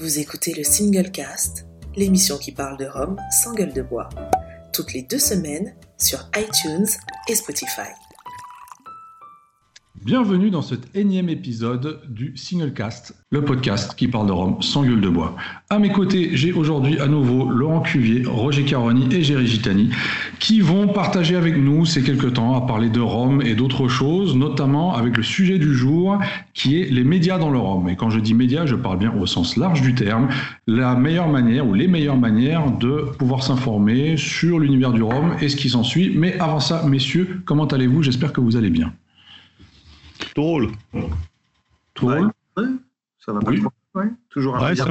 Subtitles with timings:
[0.00, 4.08] Vous écoutez le Single Cast, l'émission qui parle de Rome sans gueule de bois,
[4.72, 6.88] toutes les deux semaines sur iTunes
[7.28, 7.92] et Spotify.
[10.02, 15.02] Bienvenue dans cet énième épisode du Singlecast, le podcast qui parle de Rome sans gueule
[15.02, 15.36] de bois.
[15.68, 19.90] À mes côtés, j'ai aujourd'hui à nouveau Laurent Cuvier, Roger Caroni et Géry Gitani
[20.38, 24.34] qui vont partager avec nous ces quelques temps à parler de Rome et d'autres choses,
[24.34, 26.18] notamment avec le sujet du jour
[26.54, 27.90] qui est les médias dans le Rome.
[27.90, 30.28] Et quand je dis médias, je parle bien au sens large du terme,
[30.66, 35.50] la meilleure manière ou les meilleures manières de pouvoir s'informer sur l'univers du Rome et
[35.50, 36.10] ce qui s'ensuit.
[36.16, 38.02] Mais avant ça, messieurs, comment allez-vous?
[38.02, 38.94] J'espère que vous allez bien.
[40.34, 40.68] Drôle.
[41.94, 42.64] Drôle Ouais,
[43.18, 43.60] ça va pas Oui.
[43.60, 43.70] trop.
[44.30, 44.86] Toujours un ça-.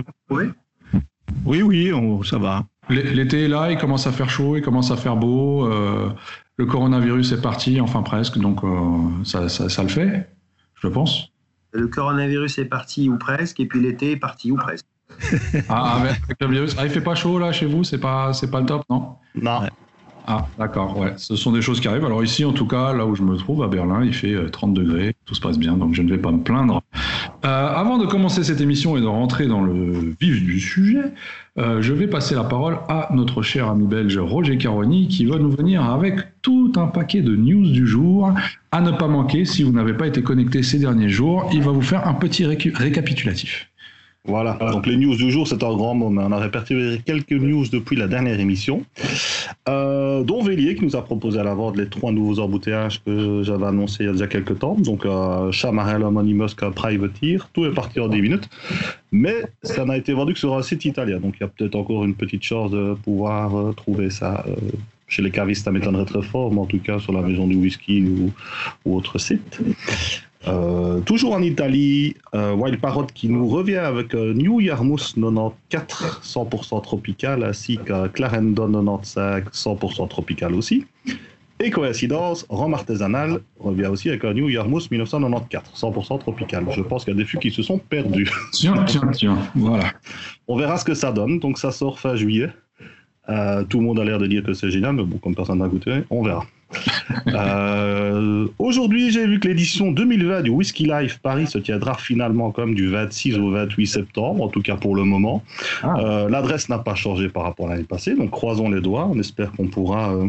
[1.45, 2.65] Oui, oui, on- ça va.
[2.89, 5.65] L'été est là, il commence à faire chaud, il commence à faire beau.
[5.65, 6.09] euh,
[6.57, 8.69] le coronavirus est parti, enfin presque, donc euh,
[9.23, 10.29] ça, ça- ça le fait,
[10.81, 11.29] je pense.
[11.71, 14.85] Le coronavirus est parti ou presque, et puis l'été est parti ou presque.
[15.69, 16.75] Ah, avec avec le virus.
[16.77, 19.15] Ah, il fait pas chaud là chez vous, c'est pas, c'est pas le top, non?
[19.35, 19.61] Non.
[20.31, 21.13] Ah, d'accord, ouais.
[21.17, 22.05] Ce sont des choses qui arrivent.
[22.05, 24.49] Alors ici, en tout cas, là où je me trouve, à Berlin, il fait euh,
[24.49, 26.83] 30 degrés, tout se passe bien, donc je ne vais pas me plaindre.
[27.45, 31.01] Euh, avant de commencer cette émission et de rentrer dans le vif du sujet,
[31.57, 35.39] euh, je vais passer la parole à notre cher ami belge Roger Caroni, qui va
[35.39, 38.31] nous venir avec tout un paquet de news du jour
[38.71, 41.49] à ne pas manquer si vous n'avez pas été connecté ces derniers jours.
[41.51, 43.67] Il va vous faire un petit récapitulatif.
[44.25, 44.57] Voilà.
[44.73, 47.95] Donc les news du jour, c'est un grand mais on a répertorié quelques news depuis
[47.95, 48.83] la dernière émission,
[49.67, 53.43] euh, dont Vélier qui nous a proposé à la vente les trois nouveaux embouteillages que
[53.43, 54.75] j'avais annoncés il y a déjà quelques temps.
[54.75, 58.49] Donc euh, Chamarel, Anonymous, Privateer, tout est parti en 10 minutes,
[59.11, 61.19] mais ça n'a été vendu que sur un site italien.
[61.19, 64.43] Donc il y a peut-être encore une petite chance de pouvoir euh, trouver ça.
[64.47, 64.55] euh,
[65.09, 67.55] chez les cavistes, ça m'étonnerait très fort, mais en tout cas sur la maison du
[67.55, 68.31] whisky ou,
[68.85, 69.59] ou autre site.
[70.47, 76.21] Euh, toujours en Italie, euh, Wild Parrot qui nous revient avec euh, New Yarmouth 94
[76.23, 80.85] 100% tropical ainsi qu'un Clarendon 95 100% tropical aussi.
[81.61, 86.65] Et coïncidence, Rome artisanal revient aussi avec un New Yarmouth 1994 100% tropical.
[86.71, 88.31] Je pense qu'il y a des fûts qui se sont perdus.
[88.53, 89.91] Tiens, tiens, tiens, voilà.
[90.47, 91.39] On verra ce que ça donne.
[91.39, 92.49] Donc ça sort fin juillet.
[93.27, 95.59] Euh, tout le monde a l'air de dire que c'est génial, mais bon, comme personne
[95.59, 96.45] n'a goûté, on verra.
[97.27, 102.75] Euh, Aujourd'hui, j'ai vu que l'édition 2020 du Whisky Life Paris se tiendra finalement comme
[102.75, 105.43] du 26 au 28 septembre, en tout cas pour le moment.
[105.81, 105.97] Ah.
[105.99, 109.07] Euh, L'adresse n'a pas changé par rapport à l'année passée, donc croisons les doigts.
[109.11, 110.27] On espère qu'on pourra euh,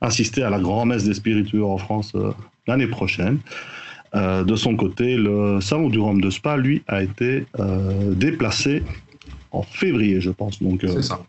[0.00, 2.32] assister à la grand-messe des spiritueux en France euh,
[2.66, 3.38] l'année prochaine.
[4.14, 7.44] De son côté, le salon du Rhum de Spa, lui, a été
[8.12, 8.82] déplacé
[9.50, 10.62] en février, je pense.
[10.62, 11.20] Donc, C'est ça.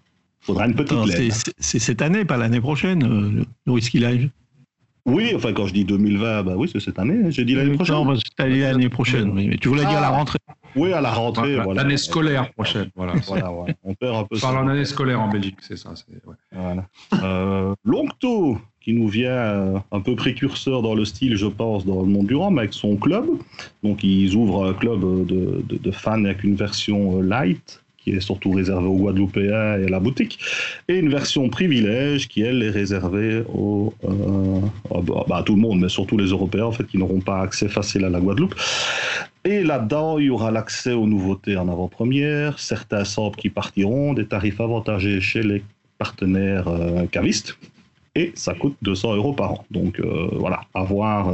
[0.50, 1.36] Faudra une petite Attends, lettre.
[1.60, 4.30] c'est- cette année, pas l'année prochaine, euh, le Whisky Live.
[5.06, 7.32] Oui, enfin, quand je dis 2020, bah oui, c'est cette année.
[7.32, 7.96] J'ai dit l'année prochaine.
[7.96, 8.14] Non, bah,
[8.48, 9.30] l'année prochaine.
[9.32, 10.02] oui, Mais tu voulais dire Ah.
[10.02, 10.38] la rentrée.
[10.76, 11.56] Oui, à la rentrée.
[11.56, 11.82] Voilà.
[11.82, 13.14] L'année scolaire prochaine, voilà.
[13.28, 13.74] Voilà, ouais.
[13.84, 14.52] On perd un peu On ça.
[14.52, 15.92] parle en année scolaire en Belgique, c'est ça.
[15.96, 16.36] c'est- ouais.
[16.52, 16.86] Voilà.
[17.24, 22.02] Euh, Longto, qui nous vient euh, un peu précurseur dans le style, je pense, dans
[22.02, 23.26] le monde du rhum, avec son club.
[23.84, 27.82] Donc, ils ouvrent un club de, de- de fans avec une version euh, light,
[28.16, 30.40] est surtout réservée aux Guadeloupéens et à la boutique,
[30.88, 33.90] et une version privilège, qui, elle, est réservée euh,
[35.28, 37.68] bah, à tout le monde, mais surtout les Européens, en fait, qui n'auront pas accès
[37.68, 38.56] facile à la Guadeloupe.
[39.46, 44.26] Et là-dedans, il y aura l'accès aux nouveautés en avant-première, certains samples qui partiront, des
[44.26, 45.64] tarifs avantagés chez les
[45.98, 47.58] partenaires euh, cavistes,
[48.16, 49.66] et ça coûte 200 euros par an.
[49.72, 51.32] Donc euh, voilà, à voir,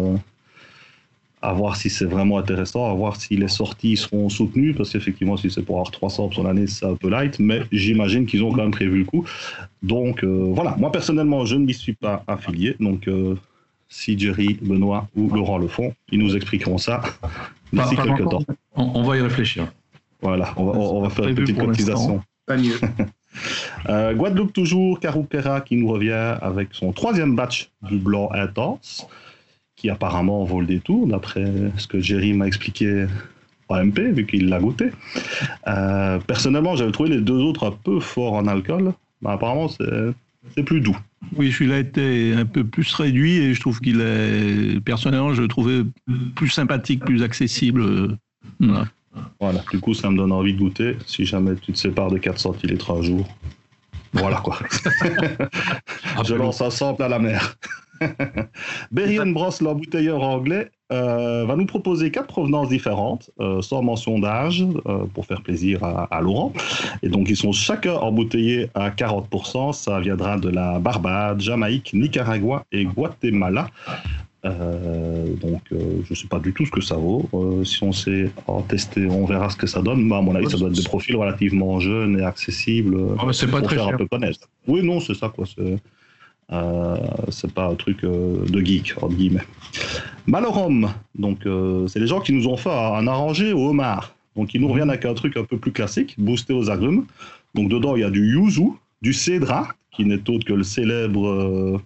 [1.46, 5.38] à voir si c'est vraiment intéressant, à voir si les sorties seront soutenues, parce qu'effectivement,
[5.38, 8.52] si c'est pour avoir 300 sur l'année, c'est un peu light, mais j'imagine qu'ils ont
[8.52, 9.26] quand même prévu le coup.
[9.84, 13.36] Donc euh, voilà, moi personnellement, je ne m'y suis pas affilié, donc euh,
[13.90, 17.02] si Jerry, Benoît ou Laurent le font, ils nous expliqueront ça
[17.74, 18.46] d'ici quelques encore.
[18.46, 18.56] temps.
[18.76, 19.72] On, on va y réfléchir.
[20.22, 22.22] Voilà, on va, on va faire une petite cotisation.
[22.46, 22.80] Pas mieux.
[23.90, 29.06] Euh, Guadeloupe toujours, Carupera qui nous revient avec son troisième batch du blanc intense,
[29.76, 31.46] qui apparemment vaut le détour, d'après
[31.78, 33.08] ce que Jerry m'a expliqué
[33.70, 34.92] en MP, vu qu'il l'a goûté.
[35.68, 40.64] Euh, personnellement, j'avais trouvé les deux autres un peu forts en alcool, mais apparemment c'est
[40.64, 40.98] plus doux.
[41.36, 45.48] Oui, celui-là était un peu plus réduit et je trouve qu'il est, personnellement, je le
[45.48, 45.82] trouvais
[46.36, 48.18] plus sympathique, plus accessible.
[48.60, 48.86] voilà.
[49.40, 52.18] Voilà, du coup, ça me donne envie de goûter si jamais tu te sépares de
[52.18, 53.26] 4 centilitres un jour.
[54.14, 54.60] Voilà quoi.
[56.26, 57.56] Je lance un sample à la mer.
[58.92, 64.64] Berry Bros, l'embouteilleur anglais, euh, va nous proposer quatre provenances différentes, euh, sans mention d'âge,
[64.86, 66.54] euh, pour faire plaisir à, à Laurent.
[67.02, 69.74] Et donc, ils sont chacun embouteillés à 40%.
[69.74, 73.70] Ça viendra de la Barbade, Jamaïque, Nicaragua et Guatemala.
[74.44, 77.28] Donc, je ne sais pas du tout ce que ça vaut.
[77.64, 80.04] Si on sait en tester, on verra ce que ça donne.
[80.04, 83.34] Mais à mon avis, ça doit être des profils relativement jeunes et accessibles Ah, mais
[83.34, 83.96] c'est pas pour très faire cher.
[83.96, 84.48] un peu connaître.
[84.68, 85.46] Oui, non, c'est ça, quoi.
[85.48, 85.80] C'est
[86.52, 86.98] euh,
[87.30, 89.46] c'est pas un truc euh, de geek, entre guillemets.
[90.28, 94.16] Malorum, donc, euh, c'est les gens qui nous ont fait un arrangé au homard.
[94.36, 97.06] Donc, ils nous reviennent avec un truc un peu plus classique, boosté aux agrumes.
[97.54, 98.70] Donc, dedans, il y a du yuzu,
[99.02, 101.82] du cédra, qui n'est autre que le célèbre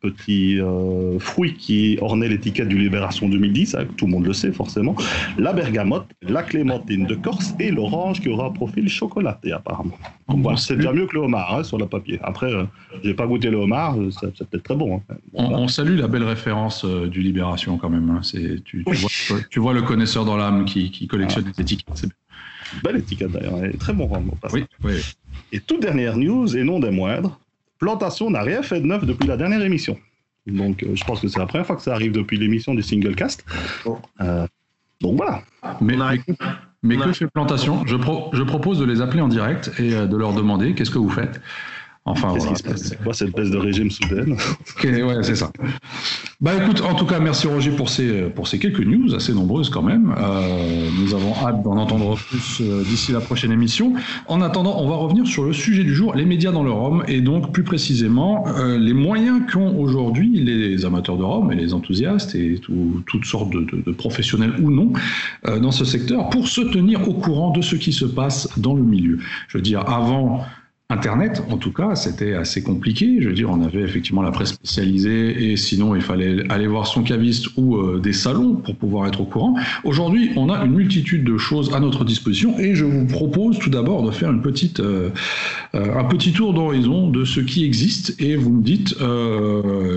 [0.00, 4.52] petit euh, fruit qui ornait l'étiquette du Libération 2010, hein, tout le monde le sait
[4.52, 4.94] forcément,
[5.38, 9.96] la bergamote, la clémentine de Corse et l'orange qui aura un profil chocolaté apparemment.
[10.28, 12.18] Donc, voilà, c'est déjà mieux que le homard hein, sur le papier.
[12.22, 12.64] Après, euh,
[13.02, 14.96] j'ai pas goûté le homard, euh, c'est c'est peut-être très bon.
[15.08, 15.14] hein.
[15.34, 18.20] On, on salue la belle référence euh, du Libération quand même.
[18.22, 18.96] C'est, tu, tu Oui.
[19.28, 22.06] vois, tu vois le connaisseur dans l'âme qui, qui collectionne les étiquettes.
[22.82, 24.10] Belle étiquette d'ailleurs, très bon.
[24.52, 24.94] Oui, oui.
[25.52, 27.38] Et toute dernière news, et non des moindres,
[27.78, 29.98] Plantation n'a rien fait de neuf depuis la dernière émission.
[30.46, 32.82] Donc euh, je pense que c'est la première fois que ça arrive depuis l'émission du
[32.82, 33.44] single cast.
[33.84, 33.98] Bon.
[34.20, 34.46] Euh,
[35.00, 35.42] donc voilà.
[36.82, 40.06] Mais, que fait Plantation je, pro- je propose de les appeler en direct et euh,
[40.06, 41.40] de leur demander qu'est-ce que vous faites.
[42.08, 42.56] Enfin, Qu'est-ce voilà.
[42.56, 44.32] qui se passe C'est quoi cette baisse de régime soudaine
[44.76, 45.50] Ok, ouais, c'est ça.
[46.40, 49.70] Bah écoute, en tout cas, merci Roger pour ces, pour ces quelques news, assez nombreuses
[49.70, 50.14] quand même.
[50.18, 53.94] Euh, nous avons hâte d'en entendre plus euh, d'ici la prochaine émission.
[54.28, 57.02] En attendant, on va revenir sur le sujet du jour, les médias dans le Rhum,
[57.08, 61.72] et donc plus précisément euh, les moyens qu'ont aujourd'hui les amateurs de Rhum et les
[61.74, 64.92] enthousiastes et tout- toutes sortes de, de- de professionnels ou non
[65.48, 68.74] euh, dans ce secteur pour se tenir au courant de ce qui se passe dans
[68.74, 69.18] le milieu.
[69.48, 70.44] Je veux dire, avant
[70.88, 73.18] Internet, en tout cas, c'était assez compliqué.
[73.20, 76.86] Je veux dire, on avait effectivement la presse spécialisée et sinon, il fallait aller voir
[76.86, 79.56] son caviste ou euh, des salons pour pouvoir être au courant.
[79.82, 83.68] Aujourd'hui, on a une multitude de choses à notre disposition et je vous propose tout
[83.68, 85.10] d'abord de faire une petite, euh,
[85.74, 88.94] euh, un petit tour d'horizon de ce qui existe et vous me dites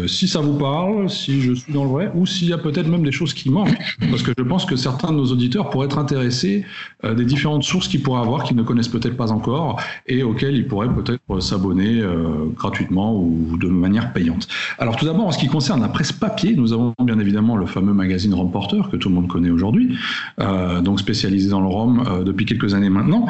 [0.07, 2.87] si ça vous parle, si je suis dans le vrai ou s'il y a peut-être
[2.87, 3.77] même des choses qui manquent.
[4.09, 6.65] Parce que je pense que certains de nos auditeurs pourraient être intéressés
[7.03, 10.67] des différentes sources qu'ils pourraient avoir qu'ils ne connaissent peut-être pas encore et auxquelles ils
[10.67, 14.47] pourraient peut-être s'abonner euh, gratuitement ou de manière payante.
[14.77, 17.65] Alors tout d'abord, en ce qui concerne la presse papier, nous avons bien évidemment le
[17.65, 19.97] fameux magazine Rome Porter que tout le monde connaît aujourd'hui,
[20.39, 23.27] euh, donc spécialisé dans le rhum euh, depuis quelques années maintenant.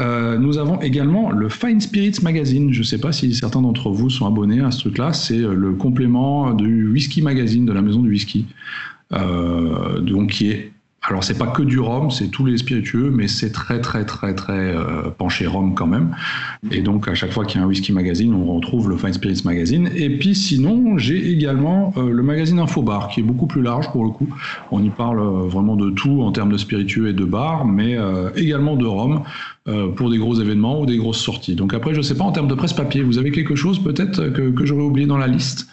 [0.00, 2.72] Euh, nous avons également le Fine Spirits Magazine.
[2.72, 5.12] Je ne sais pas si certains d'entre vous sont abonnés à ce truc-là.
[5.12, 8.46] C'est euh, le complément du Whisky Magazine de la maison du whisky,
[9.12, 10.72] euh, donc qui est
[11.10, 14.34] alors c'est pas que du rhum, c'est tous les spiritueux, mais c'est très très très
[14.34, 16.14] très euh, penché rhum quand même.
[16.70, 19.12] Et donc à chaque fois qu'il y a un whisky magazine, on retrouve le Fine
[19.12, 19.90] Spirits Magazine.
[19.94, 24.04] Et puis sinon, j'ai également euh, le magazine Infobar, qui est beaucoup plus large pour
[24.04, 24.28] le coup.
[24.70, 27.96] On y parle euh, vraiment de tout en termes de spiritueux et de bar, mais
[28.36, 29.22] également de rhum
[29.96, 31.54] pour des gros événements ou des grosses sorties.
[31.54, 34.28] Donc après, je sais pas en termes de presse papier, vous avez quelque chose peut-être
[34.28, 35.68] que j'aurais oublié dans la liste?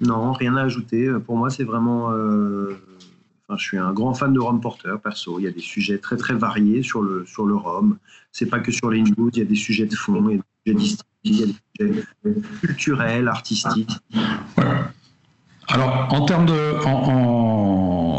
[0.00, 1.08] Non, rien à ajouter.
[1.26, 2.10] Pour moi, c'est vraiment.
[3.50, 5.38] Je suis un grand fan de Rome Porter, perso.
[5.38, 7.98] Il y a des sujets très très variés sur le, sur le rhum.
[8.32, 10.70] C'est pas que sur les news, il y a des sujets de fond, il y
[10.70, 10.86] a des
[11.24, 11.54] sujets
[12.60, 13.92] culturels, artistiques.
[15.68, 16.74] Alors, en termes de.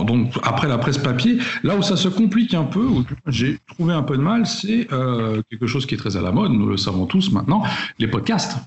[0.06, 3.94] Donc, après la presse papier, là où ça se complique un peu, où j'ai trouvé
[3.94, 6.68] un peu de mal, c'est euh, quelque chose qui est très à la mode, nous
[6.68, 7.64] le savons tous maintenant,
[7.98, 8.58] les podcasts.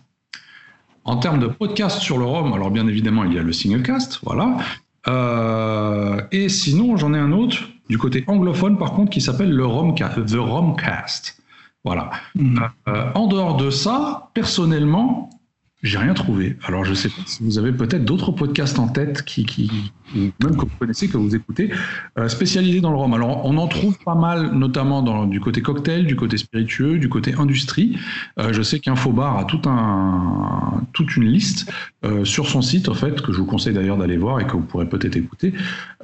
[1.04, 4.20] En termes de podcasts sur le Rhum, alors bien évidemment, il y a le Singlecast,
[4.25, 4.58] voilà.
[5.06, 7.59] Euh, et sinon, j'en ai un autre
[7.89, 11.43] du côté anglophone, par contre, qui s'appelle le Romcast, The Romcast.
[11.85, 12.11] Voilà.
[12.89, 15.31] Euh, en dehors de ça, personnellement,
[15.82, 16.56] j'ai rien trouvé.
[16.64, 20.56] Alors, je sais pas si vous avez peut-être d'autres podcasts en tête qui, qui même
[20.56, 21.70] que vous connaissez, que vous écoutez,
[22.18, 23.14] euh, spécialisés dans le rhum.
[23.14, 27.08] Alors, on en trouve pas mal, notamment dans, du côté cocktail, du côté spiritueux, du
[27.08, 27.97] côté industrie.
[28.40, 31.70] Euh, je sais qu'Infobar a tout un, toute une liste
[32.04, 34.52] euh, sur son site, en fait, que je vous conseille d'ailleurs d'aller voir et que
[34.52, 35.54] vous pourrez peut-être écouter,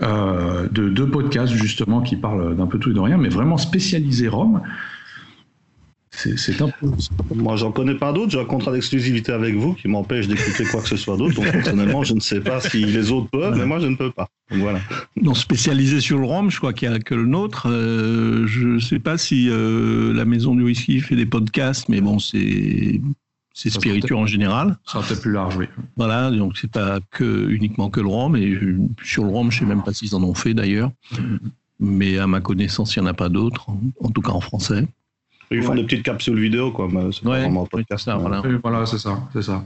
[0.03, 3.57] euh, de deux podcasts justement qui parlent d'un peu tout et de rien, mais vraiment
[3.57, 4.61] spécialisés rhum.
[6.17, 6.91] C'est un peu.
[7.35, 8.31] Moi, j'en connais pas d'autres.
[8.31, 11.35] J'ai un contrat d'exclusivité avec vous qui m'empêche d'écouter quoi que ce soit d'autre.
[11.35, 14.11] Donc, personnellement, je ne sais pas si les autres peuvent, mais moi, je ne peux
[14.11, 14.29] pas.
[14.51, 14.81] Donc, voilà.
[15.21, 17.69] Non, spécialisé sur le rhum, je crois qu'il n'y a que le nôtre.
[17.69, 22.01] Euh, je ne sais pas si euh, la maison du whisky fait des podcasts, mais
[22.01, 23.01] bon, c'est
[23.57, 24.77] c'est spiritueux en général.
[24.85, 25.67] Ça peut-être plus large, oui.
[25.97, 28.37] Voilà, donc c'est pas que uniquement que le rhum.
[28.37, 28.59] Et
[29.03, 30.91] sur le rhum, je sais même pas s'ils en ont fait d'ailleurs.
[31.79, 33.69] Mais à ma connaissance, il n'y en a pas d'autres,
[34.01, 34.87] en tout cas en français.
[35.51, 35.77] Ils font Ouais.
[35.77, 36.89] des petites capsules vidéo, quoi.
[36.91, 38.05] Mais c'est Ouais, vraiment un podcast.
[38.05, 38.43] ça, voilà.
[38.63, 39.65] Voilà, c'est ça, c'est ça.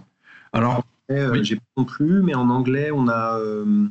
[0.52, 1.42] Alors, Euh, Oui.
[1.44, 3.38] J'ai pas non plus, mais en anglais, on a.
[3.38, 3.86] Euh,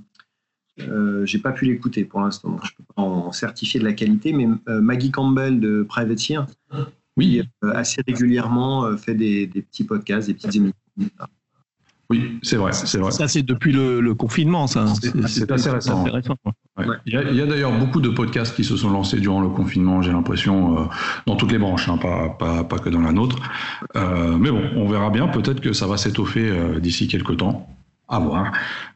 [0.81, 3.93] euh, j'ai pas pu l'écouter pour l'instant, donc je peux pas en certifier de la
[3.93, 4.33] qualité.
[4.33, 6.45] Mais euh, Maggie Campbell de Privateer,
[7.17, 10.75] oui, euh, assez régulièrement, euh, fait des, des petits podcasts, des petites émissions.
[12.09, 13.11] Oui, c'est vrai, c'est vrai.
[13.11, 14.85] Ça, c'est depuis le, confinement, ça.
[15.27, 16.05] C'est assez récent.
[17.05, 20.11] Il y a, d'ailleurs beaucoup de podcasts qui se sont lancés durant le confinement, j'ai
[20.11, 20.83] l'impression, euh,
[21.25, 23.37] dans toutes les branches, hein, pas, pas, pas, que dans la nôtre.
[23.95, 25.27] Euh, mais bon, on verra bien.
[25.27, 27.67] Peut-être que ça va s'étoffer euh, d'ici quelques temps.
[28.09, 28.53] À voir.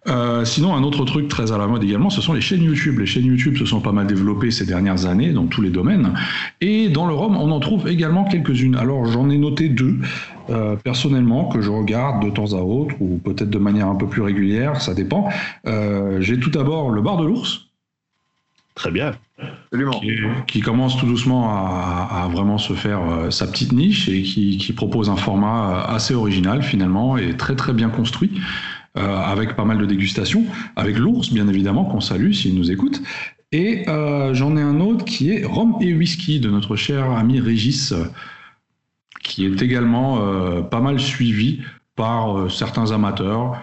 [0.07, 2.97] Euh, sinon, un autre truc très à la mode également, ce sont les chaînes YouTube.
[2.97, 6.13] Les chaînes YouTube se sont pas mal développées ces dernières années dans tous les domaines.
[6.61, 8.77] Et dans le ROM, on en trouve également quelques-unes.
[8.77, 9.97] Alors, j'en ai noté deux,
[10.49, 14.07] euh, personnellement, que je regarde de temps à autre, ou peut-être de manière un peu
[14.07, 15.27] plus régulière, ça dépend.
[15.67, 17.67] Euh, j'ai tout d'abord le bar de l'ours.
[18.75, 19.11] Très bien.
[19.73, 20.11] Qui,
[20.47, 24.71] qui, commence tout doucement à, à vraiment se faire sa petite niche et qui, qui,
[24.71, 28.39] propose un format assez original finalement et très très bien construit.
[28.97, 30.43] Euh, avec pas mal de dégustations,
[30.75, 33.01] avec l'ours bien évidemment qu'on salue s'il nous écoute.
[33.53, 37.39] Et euh, j'en ai un autre qui est rhum et whisky de notre cher ami
[37.39, 37.93] Régis,
[39.23, 41.61] qui est également euh, pas mal suivi
[41.95, 43.61] par certains amateurs.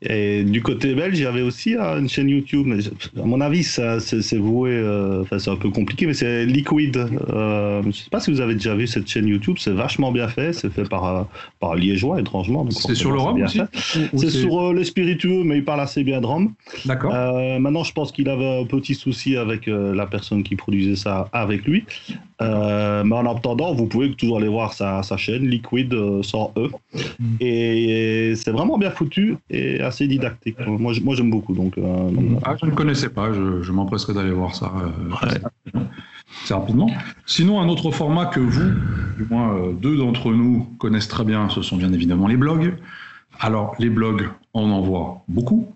[0.00, 2.78] Et du côté belge, il y avait aussi euh, une chaîne YouTube, mais
[3.20, 6.96] à mon avis, ça, c'est, voué, euh, enfin, c'est un peu compliqué, mais c'est Liquid.
[6.96, 10.12] Euh, je ne sais pas si vous avez déjà vu cette chaîne YouTube, c'est vachement
[10.12, 11.26] bien fait, c'est fait par,
[11.58, 12.68] par Liégeois, étrangement.
[12.70, 13.60] c'est sur le rhum aussi
[14.16, 16.52] C'est sur les spiritueux, mais il parle assez bien de rhum.
[16.84, 17.12] D'accord.
[17.58, 21.64] maintenant, je pense qu'il avait un petit souci avec la personne qui produisait ça avec
[21.64, 21.84] lui.
[22.40, 26.68] Mais en attendant, vous pouvez toujours aller voir sa, sa chaîne, Liquid sans E.
[27.18, 27.24] Mm.
[27.40, 29.36] Et, c'est vraiment bien foutu.
[29.50, 30.58] Et assez didactique.
[30.66, 31.54] Moi, moi j'aime beaucoup.
[31.54, 32.10] Donc, euh,
[32.44, 35.80] ah, je ne connaissais pas, je, m'empresserai d'aller voir ça euh,
[36.42, 36.90] assez rapidement.
[37.26, 38.70] Sinon, un autre format que vous,
[39.16, 42.74] du moins euh, deux d'entre nous, connaissent très bien, ce sont bien évidemment les blogs.
[43.40, 45.68] Alors, les blogs, on en voit beaucoup.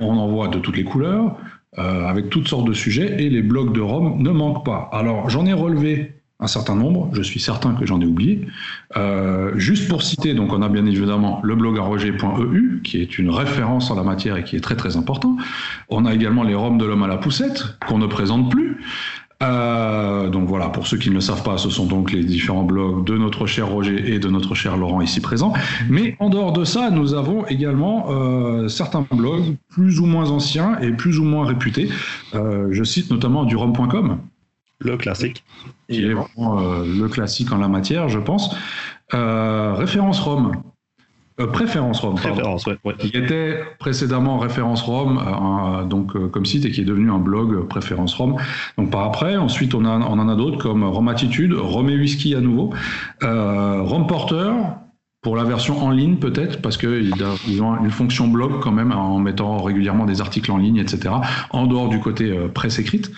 [0.00, 1.36] On en voit de toutes les couleurs,
[1.78, 4.88] avec toutes sortes de sujets, et les blogs de Rome ne manquent pas.
[4.92, 8.46] Alors, j'en ai relevé un certain nombre, je suis certain que j'en ai oublié.
[8.96, 13.30] Euh, juste pour citer, donc on a bien évidemment le blog roger.eu, qui est une
[13.30, 15.36] référence en la matière et qui est très très important.
[15.88, 18.80] On a également les Roms de l'homme à la poussette, qu'on ne présente plus.
[19.40, 22.64] Euh, donc voilà, pour ceux qui ne le savent pas, ce sont donc les différents
[22.64, 25.52] blogs de notre cher Roger et de notre cher Laurent ici présent.
[25.88, 30.78] Mais en dehors de ça, nous avons également euh, certains blogs plus ou moins anciens
[30.80, 31.88] et plus ou moins réputés.
[32.34, 34.18] Euh, je cite notamment du rom.com
[34.80, 35.44] le classique.
[35.88, 38.54] Qui est vraiment le classique en la matière, je pense.
[39.12, 40.52] Référence Rome.
[41.40, 42.16] Euh, préférence Rome.
[42.16, 45.22] Préférence, ouais, Qui était précédemment référence Rome,
[45.88, 48.36] donc comme site et qui est devenu un blog préférence Rome.
[48.76, 51.96] Donc par après, ensuite on, a, on en a d'autres comme Rome Attitude, Rome et
[51.96, 52.70] Whisky à nouveau,
[53.22, 54.50] Rome Porter,
[55.22, 59.18] pour la version en ligne peut-être, parce qu'ils ont une fonction blog quand même en
[59.18, 61.14] mettant régulièrement des articles en ligne, etc.,
[61.50, 63.12] en dehors du côté presse écrite.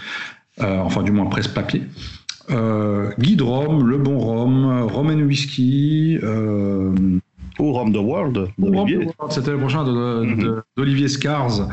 [0.62, 1.82] Euh, enfin du moins presse papier.
[2.50, 6.18] Euh, Guide Rome, Le Bon Rome, Roman Whisky.
[7.58, 8.48] Euh, ou Rome the World
[9.30, 10.62] C'était le prochain mhm.
[10.76, 11.68] d'Olivier Scars.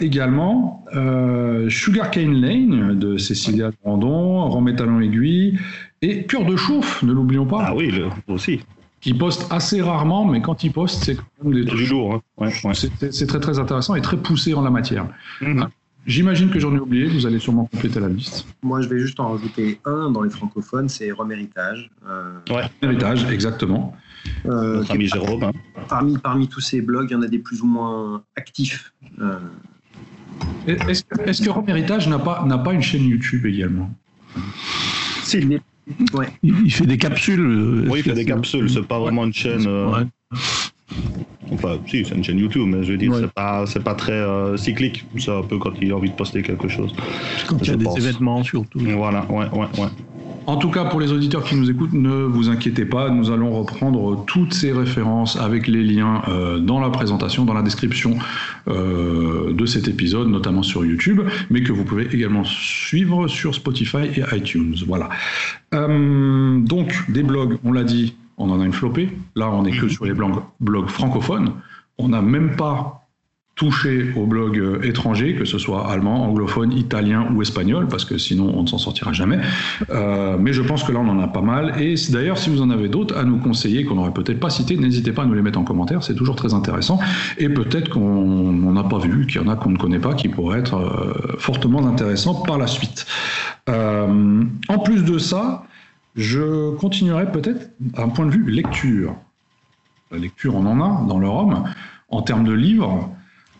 [0.00, 0.84] également,
[1.68, 5.58] Sugar Cane Lane de Cécilia Brandon, Rome Talon Aiguille
[6.02, 7.66] et Cœur de Chauffe, ne l'oublions pas.
[7.68, 8.60] Ah oui, le, aussi.
[9.00, 12.22] Qui poste assez rarement, mais quand il poste, c'est quand même des du lourd.
[12.40, 12.72] Hein.
[12.74, 15.06] C'est très très intéressant et très poussé en la matière.
[15.40, 15.68] Mhm.
[16.06, 18.46] J'imagine que j'en ai oublié, vous allez sûrement compléter la liste.
[18.62, 21.90] Moi, je vais juste en rajouter un dans les francophones, c'est Rome Héritage.
[22.08, 23.96] Euh, ouais, Héritage, exactement.
[24.46, 25.44] Euh, ami Jérôme.
[25.44, 25.52] Hein.
[25.88, 28.92] Parmi, parmi tous ces blogs, il y en a des plus ou moins actifs.
[29.20, 29.38] Euh.
[30.66, 33.90] Est-ce est que Rome Héritage n'a pas, pas une chaîne YouTube également?
[35.22, 35.38] Si.
[36.12, 36.26] Ouais.
[36.42, 37.40] Il fait des capsules.
[37.40, 39.66] Euh, oui, il fait des capsules, c'est pas vraiment une chaîne.
[39.66, 40.04] Euh,
[41.52, 44.56] Enfin, si, c'est une chaîne YouTube, mais je veux dire, c'est pas, pas très euh,
[44.56, 45.04] cyclique.
[45.16, 46.92] C'est un peu quand il a envie de poster quelque chose.
[47.46, 48.80] Quand il y a des événements, surtout.
[48.80, 49.88] Voilà, ouais, ouais, ouais.
[50.46, 53.50] En tout cas, pour les auditeurs qui nous écoutent, ne vous inquiétez pas, nous allons
[53.50, 58.16] reprendre toutes ces références avec les liens euh, dans la présentation, dans la description
[58.68, 64.04] euh, de cet épisode, notamment sur YouTube, mais que vous pouvez également suivre sur Spotify
[64.16, 64.76] et iTunes.
[64.86, 65.08] Voilà.
[65.72, 69.10] donc, des blogs, on l'a dit, on en a une flopée.
[69.34, 71.52] Là, on n'est que sur les blogs, francophones.
[71.98, 73.05] On n'a même pas
[73.56, 78.18] touché aux blogs euh, étrangers, que ce soit allemand, anglophone, italien ou espagnol, parce que
[78.18, 79.38] sinon on ne s'en sortira jamais.
[79.88, 81.80] Euh, mais je pense que là on en a pas mal.
[81.80, 84.76] Et d'ailleurs, si vous en avez d'autres à nous conseiller qu'on n'aurait peut-être pas cité,
[84.76, 86.98] n'hésitez pas à nous les mettre en commentaire, c'est toujours très intéressant.
[87.38, 90.28] Et peut-être qu'on n'a pas vu, qu'il y en a qu'on ne connaît pas, qui
[90.28, 93.06] pourraient être euh, fortement intéressants par la suite.
[93.68, 95.64] en plus de ça,
[96.14, 99.16] je continuerai peut-être d'un point de vue lecture.
[100.10, 101.64] La lecture, on en a dans le Rhum.
[102.08, 103.10] En termes de livres,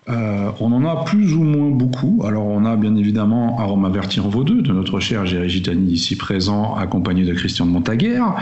[0.08, 2.22] Euh, on en a plus ou moins beaucoup.
[2.24, 5.90] Alors, on a bien évidemment Arôme averti en vaut deux de notre cher Géry Gitani,
[5.92, 8.34] ici présent, accompagné de Christian de Montaguerre.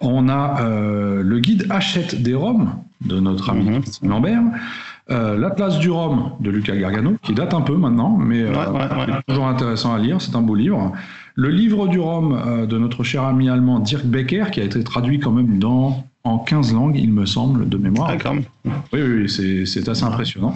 [0.00, 2.70] On a euh, le guide Hachette des Roms
[3.04, 3.80] de notre ami.
[3.82, 4.40] Christian Lambert.
[5.10, 8.78] Euh, L'Atlas du Rhum de Lucas Gargano, qui date un peu maintenant, mais Ouais, ouais,
[8.78, 9.06] ouais.
[9.08, 10.20] c'est toujours intéressant à lire.
[10.22, 10.92] C'est un beau livre.
[11.34, 15.18] Le livre du Rhum de notre cher ami allemand Dirk Becker, qui a été traduit
[15.18, 18.08] quand même dans, en 15 langues, il me semble, de mémoire.
[18.64, 20.54] Oui, oui, oui, c'est, c'est assez impressionnant.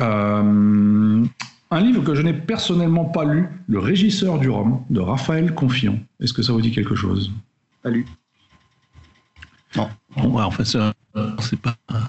[0.00, 1.24] Euh,
[1.70, 5.98] un livre que je n'ai personnellement pas lu, Le Régisseur du Rhum, de Raphaël Confiant.
[6.20, 7.32] Est-ce que ça vous dit quelque chose?
[7.82, 8.06] Pas lu.
[9.74, 10.94] Bon, ouais, enfin, c'est un-
[11.40, 11.76] c'est pas.
[11.88, 12.08] un-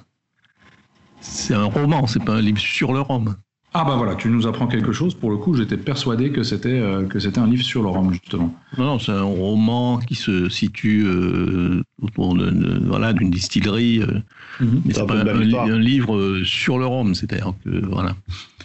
[1.22, 3.36] C'est un roman, c'est pas un livre sur le Rhum.
[3.78, 5.14] Ah bah voilà, tu nous apprends quelque chose.
[5.16, 8.14] Pour le coup, j'étais persuadé que c'était, euh, que c'était un livre sur le Rhum,
[8.14, 8.56] justement.
[8.78, 14.02] Non, non, c'est un roman qui se situe euh, autour de, de- voilà, d'une distillerie,
[14.02, 14.22] euh,
[14.62, 14.82] Mhm.
[14.86, 18.16] mais C'est pas un, livre sur le Rhum, c'est-à-dire que voilà.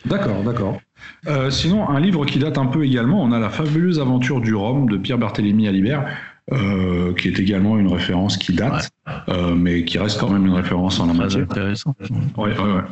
[0.06, 0.80] D'accord, d'accord.
[1.26, 4.54] Euh, sinon, un livre qui date un peu également, on a La fabuleuse aventure du
[4.54, 6.06] Rhum de Pierre Barthélemy Alibert,
[6.52, 8.88] euh, qui est également une référence qui date,
[9.28, 11.42] euh, mais qui reste quand même une référence en la matière.
[11.50, 11.96] intéressant.
[12.36, 12.82] Ouais, ouais, ouais.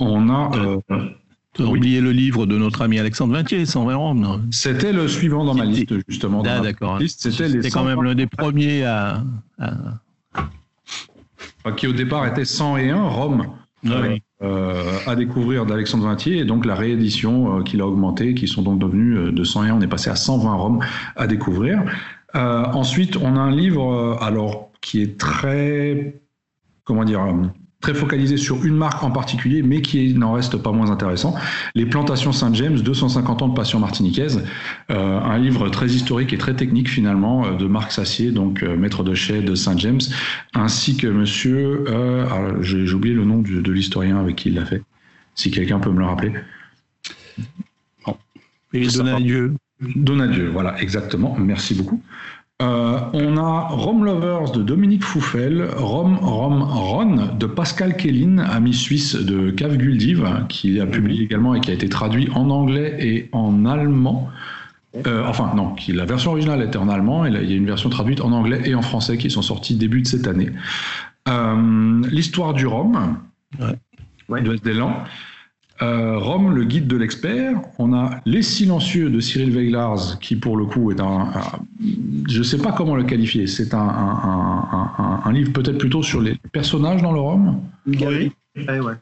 [0.00, 0.50] On a.
[0.58, 0.76] euh,
[1.54, 1.78] Tu as Oui.
[1.78, 4.20] oublié le livre de notre ami Alexandre Vintier, 120 Rhum.
[4.20, 6.42] non C'était le suivant dans ma liste, justement.
[6.46, 6.98] Ah, d'accord.
[7.06, 9.22] C'était quand 100 même l'un des premiers à.
[9.58, 9.72] à-
[11.64, 13.46] Enfin, qui au départ était 101 Rome
[13.84, 14.20] Ouais.
[14.42, 18.62] euh, à découvrir d'Alexandre Vintier et donc la réédition euh, qu'il a augmenté, qui sont
[18.62, 20.80] donc devenus euh, de 101, on est passé à 120 Rome
[21.16, 21.82] à découvrir.
[22.34, 26.20] Euh, ensuite, on a un livre euh, alors qui est très
[26.84, 27.32] comment dire euh,
[27.82, 31.34] très focalisé sur une marque en particulier, mais qui n'en reste pas moins intéressant.
[31.74, 34.42] Les Plantations Saint-James, 250 ans de passion martiniquaise,
[34.90, 38.76] Euh, un livre très historique et très technique finalement euh, de Marc Sassier, donc euh,
[38.76, 40.00] maître de chai de Saint-James,
[40.54, 44.54] ainsi que monsieur, euh, alors, j'ai oublié le nom du- de l'historien avec qui il
[44.54, 44.82] l'a fait,
[45.34, 46.32] si quelqu'un peut me le rappeler.
[48.74, 49.10] Et Ça va.
[49.12, 49.54] Donadieu.
[49.96, 52.00] Donadieu, voilà, exactement, merci beaucoup.
[52.62, 58.72] Euh, on a Rome Lovers de Dominique Fouffel, Rome Rome Ron de Pascal Kellin, ami
[58.72, 62.96] suisse de Cave Guldiv, qui a publié également et qui a été traduit en anglais
[63.00, 64.28] et en allemand.
[65.06, 67.56] Euh, enfin, non, qui, la version originale était en allemand et là, il y a
[67.56, 70.50] une version traduite en anglais et en français qui sont sortis début de cette année.
[71.28, 73.16] Euh, L'histoire du Rhum
[74.28, 74.40] Ouais.
[74.40, 74.56] De.
[75.82, 77.60] Euh, Rome, le guide de l'expert.
[77.78, 81.04] On a Les Silencieux de Cyril Veiglars, qui pour le coup est un.
[81.34, 81.60] un-
[82.28, 83.46] je ne sais pas comment le qualifier.
[83.48, 87.60] C'est un, un- un- un- un livre peut-être plutôt sur les personnages dans le Rome.
[87.86, 88.32] Une galerie.
[88.56, 88.64] Oui.
[88.68, 88.94] Ouais, ouais.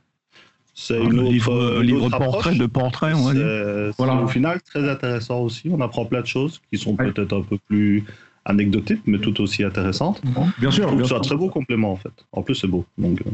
[0.74, 2.58] C'est Un autre, livre, une livre autre portrait approche.
[2.58, 3.92] de portrait, on va dire.
[3.98, 4.14] Voilà.
[4.22, 5.68] au final très intéressant aussi.
[5.70, 7.10] On apprend plein de choses qui sont Ouais.
[7.12, 8.04] peut-être un peu plus
[8.46, 10.22] anecdotiques, mais tout aussi intéressantes.
[10.58, 12.12] Bien sûr, c'est un très beau complément en fait.
[12.32, 12.86] En plus, c'est beau.
[12.96, 13.30] Donc, euh,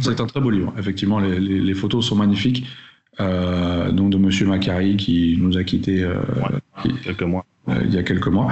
[0.00, 0.72] C'est un très beau livre.
[0.78, 2.66] Effectivement, les, les- les photos sont magnifiques.
[3.18, 6.14] Euh, donc de Monsieur Macari qui nous a quittés euh,
[6.82, 7.44] qui- quelques mois.
[7.68, 8.48] euh, il y a quelques mois.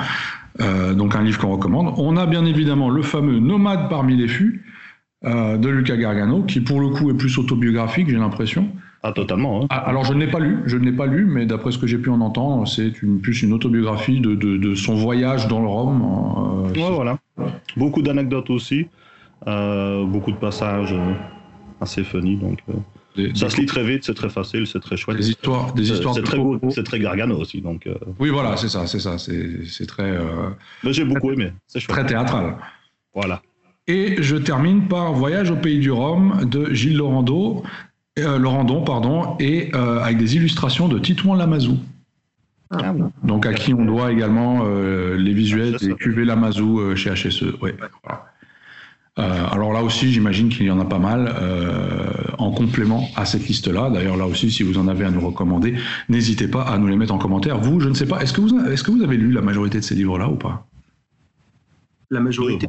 [0.60, 1.94] Euh, donc un livre qu'on recommande.
[1.96, 4.64] On a bien évidemment le fameux Nomade parmi les fûts
[5.24, 8.68] de Luca Gargano, qui pour le coup est plus autobiographique, j'ai l'impression.
[9.02, 9.62] Ah, totalement.
[9.62, 9.66] hein.
[9.70, 11.78] Ah, alors je ne l'ai pas lu, je ne l'ai pas lu, mais d'après ce
[11.78, 15.46] que j'ai pu en entendre, c'est une, plus une autobiographie de, de- de son voyage
[15.48, 16.70] dans le Rhum.
[16.76, 17.18] Ouais, voilà.
[17.76, 18.86] Beaucoup d'anecdotes aussi.
[19.46, 20.94] Beaucoup de passages
[21.80, 22.36] assez funny.
[22.36, 22.58] Donc,
[23.18, 25.16] des, ça des- se lit très vite, c'est très facile, c'est très chouette.
[25.18, 27.60] des histoires, des C'est histoires c'est de très, beau, c'est très Gargano aussi.
[27.60, 30.50] Donc, euh, Oui, voilà, c'est ça, c'est ça, c'est c'est très, euh,
[30.84, 31.52] mais j'ai beaucoup aimé.
[31.66, 31.96] C'est chouette.
[31.98, 32.56] très théâtral.
[33.14, 33.42] Voilà.
[33.86, 37.62] Et je termine par Voyage au pays du Rhum de Gilles Laurando,
[38.18, 41.78] euh, Laurandon, pardon, et euh, avec des illustrations de Titouan Lamazou.
[42.70, 43.10] Ah, bon.
[43.24, 47.10] Donc à qui on doit également euh, les visuels Ah, des cuvées Lamazou euh, chez
[47.10, 47.44] HSE.
[47.62, 48.26] Ouais, voilà.
[49.18, 53.24] Euh, alors là aussi, j'imagine qu'il y en a pas mal euh, en complément à
[53.24, 53.90] cette liste-là.
[53.90, 55.74] D'ailleurs, là aussi, si vous en avez à nous recommander,
[56.08, 57.58] n'hésitez pas à nous les mettre en commentaire.
[57.58, 59.78] Vous, je ne sais pas, est-ce que vous, est-ce que vous avez lu la majorité
[59.78, 60.66] de ces livres-là ou pas?
[62.10, 62.68] La majorité.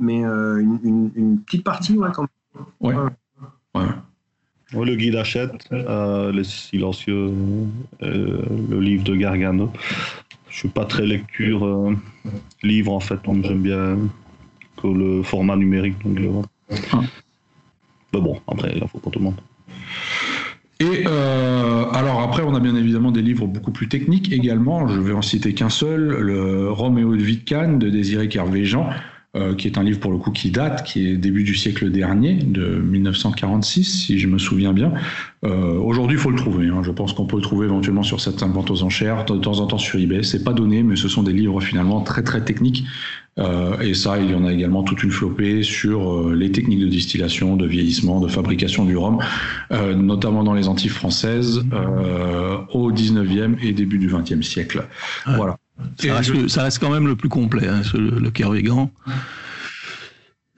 [0.00, 2.66] Mais euh, une, une- une petite partie, ouais, quand même.
[2.80, 2.94] Ouais.
[2.94, 3.10] Ouais.
[3.82, 3.88] Ouais.
[4.74, 7.30] Ouais, le guide achète, euh, Les Silencieux,
[8.02, 9.72] euh, le livre de Gargano.
[10.50, 11.94] Je suis pas très lecture euh,
[12.64, 13.96] livre en fait, donc j'aime bien
[14.92, 15.96] que le format numérique.
[16.04, 17.00] Donc, euh, Ah.
[18.12, 19.40] Mais bon, après, il faut pour tout le monde.
[20.78, 24.86] Et euh, alors après, on a bien évidemment des livres beaucoup plus techniques également.
[24.88, 28.90] Je vais en citer qu'un seul, le Roméo de Vitcan de Désiré Kervéjean.
[29.36, 31.90] Euh, qui est un livre pour le coup qui date, qui est début du siècle
[31.90, 34.92] dernier, de 1946, si je me souviens bien.
[35.44, 36.68] Euh, Aujourd'hui, il faut le trouver.
[36.68, 36.82] Hein.
[36.82, 39.66] Je pense qu'on peut le trouver éventuellement sur certaines ventes aux enchères, de temps en
[39.66, 40.22] temps sur eBay.
[40.22, 42.84] C'est pas donné, mais ce sont des livres finalement très très techniques.
[43.38, 46.80] Euh, et ça, il y en a également toute une flopée sur euh, les techniques
[46.80, 49.18] de distillation, de vieillissement, de fabrication du rhum,
[49.72, 54.86] euh, notamment dans les Antilles françaises euh, au 19e et début du 20e siècle.
[55.26, 55.34] Ouais.
[55.36, 55.58] Voilà.
[55.98, 58.90] Ça reste, ça reste, quand même le plus complet, hein, ce, le Kervégan.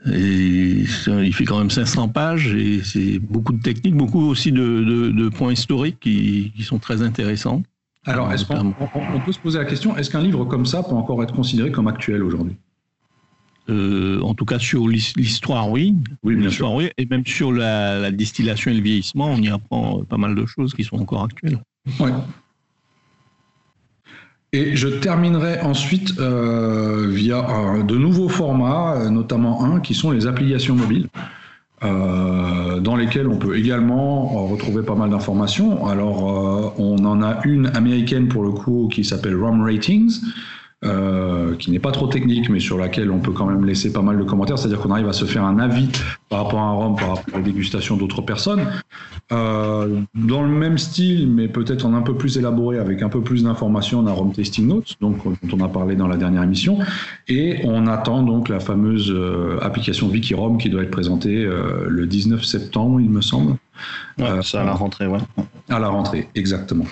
[0.07, 4.52] Et ça, il fait quand même 500 pages et c'est beaucoup de techniques, beaucoup aussi
[4.52, 7.62] de, de, de points historiques qui, qui, sont très intéressants.
[8.07, 10.94] Alors, est-ce qu'on on peut se poser la question, est-ce qu'un livre comme ça peut
[10.94, 12.57] encore être considéré comme actuel aujourd'hui?
[13.68, 15.94] Euh, en tout cas sur l'histoire, oui.
[16.22, 16.72] Oui, bien sûr.
[16.72, 20.35] Oui, et même sur la, la, distillation et le vieillissement, on y apprend pas mal
[20.35, 21.59] de choses qui sont encore actuelles.
[22.00, 22.11] Oui.
[24.52, 30.26] Et je terminerai ensuite euh, via euh, de nouveaux formats, notamment un qui sont les
[30.26, 31.08] applications mobiles.
[31.84, 35.87] Euh, dans lesquelles on peut également retrouver pas mal d'informations.
[35.87, 40.18] Alors, euh, on en a une américaine pour le coup qui s'appelle ROM Ratings,
[40.85, 44.03] euh, qui n'est pas trop technique, mais sur laquelle on peut quand même laisser pas
[44.03, 44.59] mal de commentaires.
[44.59, 45.88] C'est-à-dire qu'on arrive à se faire un avis
[46.29, 48.64] par rapport à un rhum, par rapport à la dégustation d'autres personnes.
[49.33, 53.23] Euh, dans le même style, mais peut-être en un peu plus élaboré, avec un peu
[53.23, 56.45] plus d'informations, on a Rhum Tasting Notes, donc dont on a parlé dans la dernière
[56.45, 56.79] émission,
[57.27, 62.07] et on attend donc la fameuse euh, application Wikirom qui doit être présentée euh, le
[62.07, 63.57] 19 septembre, il me semble.
[64.19, 65.21] Ouais, ça à la rentrée, ouais.
[65.69, 66.85] À la rentrée, exactement.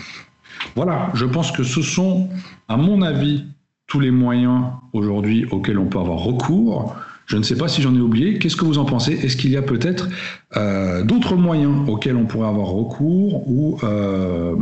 [0.75, 2.29] Voilà, je pense que ce sont,
[2.69, 3.45] à mon avis,
[3.87, 6.97] tous les moyens aujourd'hui auxquels on peut avoir recours.
[7.27, 8.39] Je ne sais pas si j'en ai oublié.
[8.39, 9.13] Qu'est-ce que vous en pensez?
[9.13, 10.09] Est-ce qu'il y a peut-être
[10.57, 14.55] euh, d'autres moyens auxquels on pourrait avoir recours ou euh,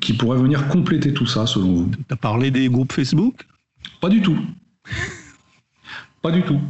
[0.00, 1.90] qui pourraient venir compléter tout ça, selon vous?
[1.90, 3.34] Tu as parlé des groupes Facebook?
[4.00, 4.38] Pas du tout.
[6.22, 6.60] pas du tout.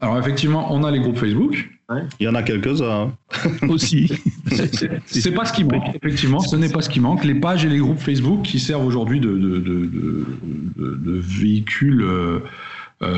[0.00, 1.70] Alors effectivement, on a les groupes Facebook.
[1.90, 2.02] Ouais.
[2.18, 3.50] Il y en a quelques-uns hein.
[3.68, 4.10] aussi.
[5.06, 7.24] C'est pas ce qui manque, effectivement, ce n'est pas ce qui manque.
[7.24, 10.26] Les pages et les groupes Facebook qui servent aujourd'hui de, de, de,
[10.76, 12.40] de, véhicules euh,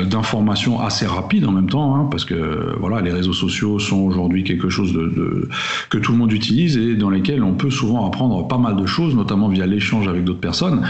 [0.03, 4.43] d'information assez rapides en même temps, hein, parce que voilà, les réseaux sociaux sont aujourd'hui
[4.43, 5.47] quelque chose de,
[5.89, 8.85] que tout le monde utilise et dans lesquels on peut souvent apprendre pas mal de
[8.85, 10.85] choses, notamment via l'échange avec d'autres personnes.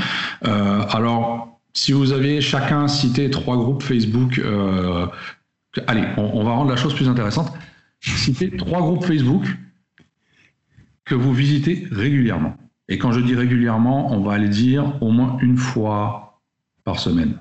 [0.48, 5.06] Euh, alors, si vous aviez chacun cité trois groupes Facebook euh,
[5.86, 7.52] Allez, on, on, va rendre la chose plus intéressante.
[8.00, 9.46] Citez trois groupes Facebook
[11.06, 12.58] que vous visitez régulièrement.
[12.90, 16.42] Et quand je dis régulièrement, on va aller dire au moins une fois
[16.84, 17.40] par semaine.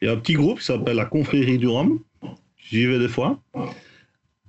[0.00, 2.00] Il y a un petit groupe qui s'appelle la Confrérie du Rhum.
[2.56, 3.38] J'y vais des fois.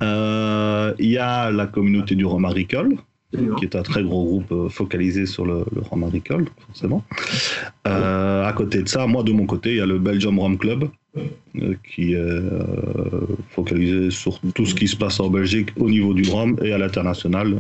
[0.02, 2.98] Euh, il y a la communauté du Rhum agricole,
[3.32, 7.04] qui est un très gros groupe focalisé sur le, rhum agricole, forcément.
[7.88, 10.58] Euh, à côté de ça, moi, de mon côté, il y a le Belgium Rhum
[10.58, 10.88] Club, euh,
[11.84, 16.30] qui est euh, focalisé sur tout ce qui se passe en Belgique au niveau du
[16.30, 17.58] rhum et à l'international.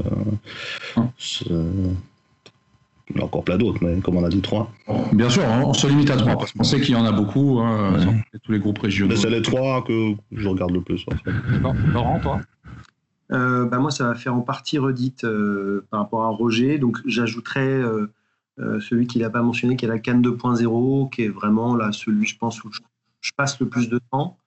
[3.10, 4.70] Il y en a encore plein d'autres, mais comme on a dit, trois.
[5.14, 7.60] Bien sûr, on se limite à trois, parce qu'on sait qu'il y en a beaucoup,
[7.60, 8.40] hein, ouais.
[8.44, 9.16] tous les groupes régionaux.
[9.16, 11.06] C'est les trois que je regarde le plus.
[11.08, 11.32] En fait.
[11.94, 12.42] Laurent, toi?
[13.32, 16.78] Euh, bah moi, ça va faire en partie redite euh, par rapport à Roger.
[16.78, 18.10] Donc, j'ajouterais euh,
[18.80, 22.26] celui qu'il n'a pas mentionné, qui est la Cannes 2.0, qui est vraiment là, celui,
[22.26, 22.80] je pense, où je,
[23.28, 24.38] je passe le plus de temps.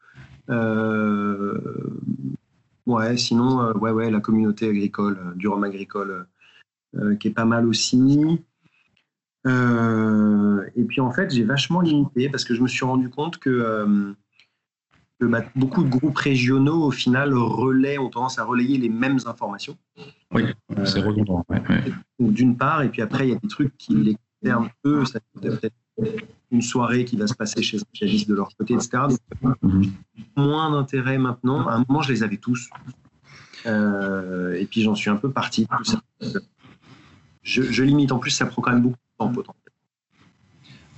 [2.86, 6.26] ouais, sinon, ouais, ouais, la communauté agricole, du rhum agricole,
[7.18, 8.38] qui est pas mal aussi.
[9.46, 14.14] et puis, en fait, j'ai vachement limité parce que je me suis rendu compte que
[15.20, 19.18] que bah, beaucoup de groupes régionaux, au final, relaient, ont tendance à relayer les mêmes
[19.26, 19.76] informations.
[20.32, 20.44] Oui,
[20.76, 21.44] euh, c'est redondant.
[21.50, 21.82] Ouais, ouais.
[22.18, 25.20] D'une part, et puis après, il y a des trucs qui les concernent eux, ça
[25.40, 25.74] peut être
[26.50, 28.90] une soirée qui va se passer chez un pianiste de leur côté, etc.
[29.42, 29.90] Donc, mm -hmm.
[30.36, 31.66] moins d'intérêt maintenant.
[31.68, 32.68] À un moment, je les avais tous.
[33.66, 35.66] Euh, et puis, j'en suis un peu parti.
[37.42, 38.12] Je, je, limite.
[38.12, 39.60] En plus, ça prend quand même beaucoup de temps potentiellement.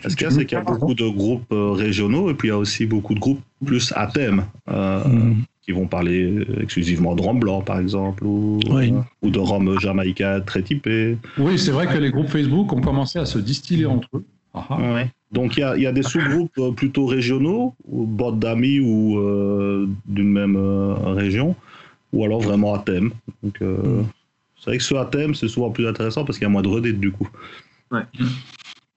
[0.09, 2.51] Ce qu'il y a, c'est qu'il y a beaucoup de groupes régionaux et puis il
[2.51, 5.45] y a aussi beaucoup de groupes plus à thème euh, mmh.
[5.63, 8.93] qui vont parler exclusivement de rhum blanc, par exemple, ou, oui.
[8.93, 11.19] euh, ou de rhum jamaïcain très typé.
[11.39, 14.25] Oui, c'est vrai que les groupes Facebook ont commencé à se distiller entre eux.
[14.55, 15.11] Ah, ouais.
[15.31, 19.89] Donc il y a, il y a des sous-groupes plutôt régionaux, bord d'amis ou euh,
[20.07, 21.57] d'une même euh, région,
[22.13, 23.13] ou alors vraiment à thème.
[23.43, 24.05] Donc mmh.
[24.59, 26.63] c'est vrai que ceux à thème, c'est souvent plus intéressant parce qu'il y a moins
[26.63, 27.29] de redites du coup.
[27.91, 28.03] Ouais.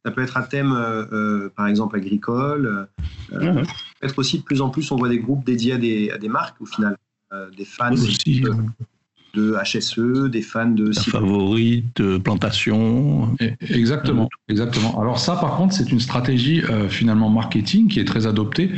[0.06, 2.88] Ça peut être à thème, euh, euh, par exemple, agricole.
[3.34, 3.64] Euh, mmh.
[4.00, 6.30] Peut-être aussi, de plus en plus, on voit des groupes dédiés à des, à des
[6.30, 6.96] marques, au final.
[7.58, 7.92] des fans.
[7.92, 8.52] Aussi, de
[9.64, 13.36] HSE, des fans de favorite, de plantation.
[13.70, 15.00] Exactement, exactement.
[15.00, 18.72] Alors ça, par contre, c'est une stratégie euh, finalement marketing qui est très adoptée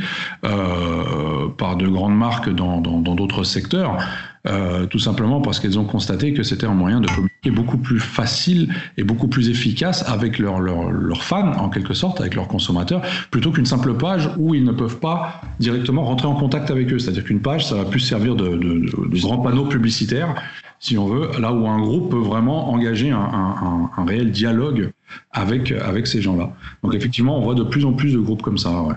[0.44, 3.98] euh, par de grandes marques dans d'autres secteurs.
[4.48, 8.00] Euh, tout simplement parce qu'elles ont constaté que c'était un moyen de communiquer beaucoup plus
[8.00, 13.02] facile et beaucoup plus efficace avec leurs leur, fans, en quelque sorte, avec leurs consommateurs,
[13.30, 16.98] plutôt qu'une simple page où ils ne peuvent pas directement rentrer en contact avec eux.
[16.98, 20.34] C'est-à-dire qu'une page, ça va plus servir de, de, de, grand panneau publicitaire,
[20.80, 24.92] si on veut, là où un groupe peut vraiment engager un, un, un réel dialogue
[25.32, 26.52] avec, avec ces gens-là.
[26.82, 28.70] Donc effectivement, on voit de plus en plus de groupes comme ça.
[28.82, 28.94] Ouais.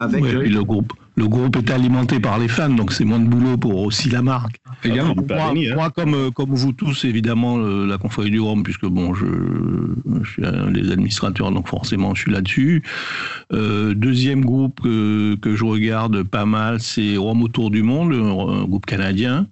[0.00, 0.92] Avec le groupe.
[1.18, 4.22] Le groupe est alimenté par les fans, donc c'est moins de boulot pour aussi la
[4.22, 4.60] marque.
[4.84, 5.16] Également.
[5.16, 5.90] moi, hein.
[5.90, 9.26] comme, euh, comme vous tous, évidemment, la confrérie du Rhum, puisque bon, je,
[10.22, 12.84] je, suis un des administrateurs, donc forcément, je suis là-dessus.
[13.52, 18.64] Euh, deuxième groupe que, que, je regarde pas mal, c'est Rhum autour du monde, un
[18.64, 19.48] groupe canadien.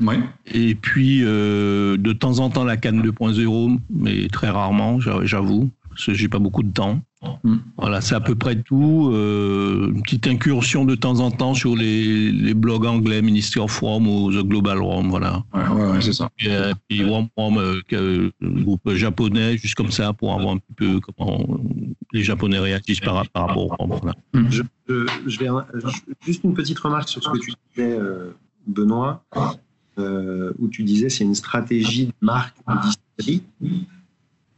[0.00, 0.18] Ouais.
[0.46, 6.06] Et puis, euh, de temps en temps, la Cannes 2.0, mais très rarement, j'avoue, parce
[6.06, 7.00] que j'ai pas beaucoup de temps.
[7.42, 7.56] Mm.
[7.78, 9.10] Voilà, c'est à peu près tout.
[9.12, 13.78] Euh, une petite incursion de temps en temps sur les, les blogs anglais, Ministry of
[13.78, 15.44] Rome ou The Global Rome, voilà.
[15.54, 16.28] Ouais, ouais, c'est ça.
[16.38, 17.58] Et, euh, puis Rome, Rome
[17.92, 21.60] euh, groupe japonais, juste comme ça, pour avoir un petit peu comment
[22.12, 23.98] les Japonais réagissent par, par rapport au Rome.
[24.00, 24.16] Voilà.
[24.34, 24.50] Mm.
[24.50, 24.62] Je,
[25.26, 25.48] je, vais
[26.24, 27.98] juste une petite remarque sur ce que tu disais,
[28.66, 29.24] Benoît,
[29.96, 33.40] où tu disais c'est une stratégie de marque de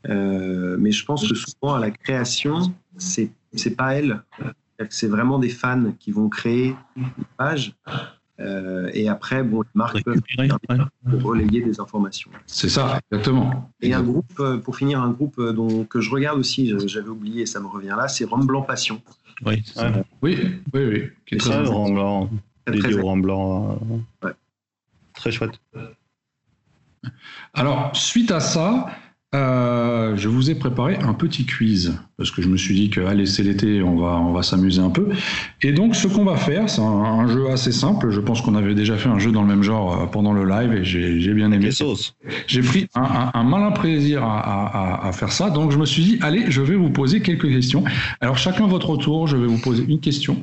[0.09, 4.23] euh, mais je pense que souvent à la création, c'est c'est pas elle.
[4.90, 7.07] C'est vraiment des fans qui vont créer une
[7.38, 7.75] page.
[8.38, 10.21] Euh, et après, bon, les marques peuvent
[11.25, 12.31] relayer des informations.
[12.45, 13.73] C'est ça, exactement.
[13.81, 17.47] Et un groupe, euh, pour finir, un groupe dont, que je regarde aussi, j'avais oublié,
[17.47, 19.01] ça me revient là, c'est Rome Blanc Passion.
[19.47, 19.64] Oui,
[20.23, 21.09] oui, oui, oui.
[21.25, 21.62] Qui est très,
[22.66, 23.79] dédié au.
[24.23, 24.33] Ouais.
[25.14, 25.59] Très chouette.
[27.55, 28.87] Alors, suite à ça,
[29.37, 33.03] euh, je vous ai préparé un petit quiz parce que je me suis dit que
[33.03, 35.09] allez c'est l'été on va on va s'amuser un peu.
[35.62, 38.11] Et donc ce qu'on va faire c'est un, jeu assez simple.
[38.11, 40.49] Je pense qu'on avait déjà fait un jeu dans le même genre euh, pendant le
[40.49, 41.68] live et j'ai bien aimé.
[42.46, 45.51] J'ai pris un, malin plaisir à, faire ça.
[45.51, 47.85] Donc je me suis dit allez je vais vous poser quelques questions.
[48.20, 50.38] Alors chacun votre tour je vais vous poser une question.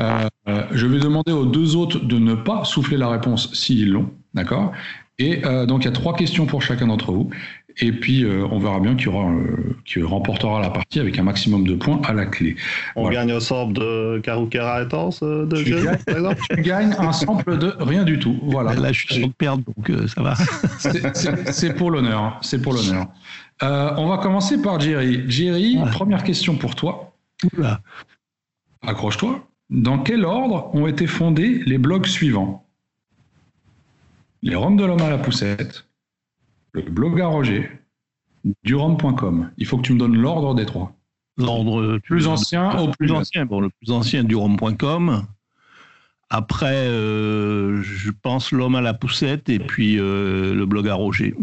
[0.00, 0.26] Euh,
[0.72, 4.72] je vais demander aux deux autres de ne pas souffler la réponse s'ils l'ont d'accord?
[5.20, 7.30] Et donc il y a trois questions pour chacun d'entre vous
[7.78, 11.24] et puis, euh, on verra bien qui, aura, euh, qui remportera la partie avec un
[11.24, 12.54] maximum de points à la clé.
[12.94, 17.12] On gagne un sample de Karukera et euh, de jeu, par exemple Tu gagnes un
[17.12, 18.38] sample de rien du tout.
[18.42, 18.74] Voilà.
[18.74, 20.34] Là, je suis sûr de perdre, donc ça va.
[21.52, 22.38] C'est pour l'honneur.
[22.42, 23.08] C'est pour l'honneur.
[23.60, 25.24] on va commencer par Jerry.
[25.28, 27.12] Jerry, première question pour toi.
[27.56, 27.80] Oula.
[28.86, 29.46] Accroche-toi.
[29.70, 32.64] Dans quel ordre ont été fondés les blogs suivants?
[34.42, 35.86] Les Roms de l'homme à la poussette,
[36.82, 37.70] le blog à Roger,
[38.64, 39.50] durand.com.
[39.56, 40.92] Il faut que tu me donnes l'ordre des trois.
[41.36, 43.46] L'ordre plus ancien au plus, ancien.
[43.46, 45.26] Bon, le plus ancien, durand.com.
[46.30, 51.34] Après, euh, je pense l'homme à la poussette et puis euh, le blog à Roger.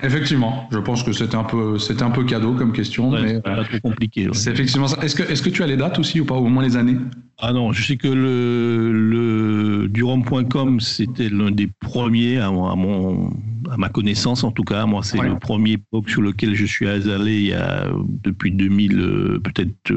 [0.00, 3.64] Effectivement, je pense que c'était un peu, c'était un peu cadeau comme question, mais pas
[3.64, 4.28] trop compliqué.
[4.32, 4.98] C'est effectivement ça.
[5.02, 6.96] Est-ce que, est-ce que tu as les dates aussi ou pas, au moins les années?
[7.38, 13.30] Ah non, je sais que le, le Durand.com c'était l'un des premiers à, mon,
[13.70, 14.86] à ma connaissance en tout cas.
[14.86, 17.86] Moi, c'est le premier blog sur lequel je suis allé il y a
[18.22, 19.92] depuis 2000, euh, peut-être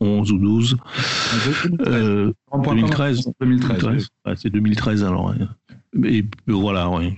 [0.00, 0.76] 11 euh, ou 12.
[2.52, 3.30] 2013.
[3.40, 4.08] 2013.
[4.36, 5.32] c'est 2013 alors.
[6.04, 7.14] Et voilà, oui.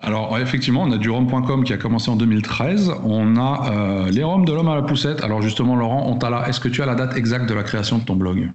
[0.00, 2.92] Alors effectivement, on a du rhum.com qui a commencé en 2013.
[3.04, 5.22] On a euh, les roms de l'homme à la poussette.
[5.22, 6.46] Alors justement, Laurent, on t'a là.
[6.48, 8.52] Est-ce que tu as la date exacte de la création de ton blog?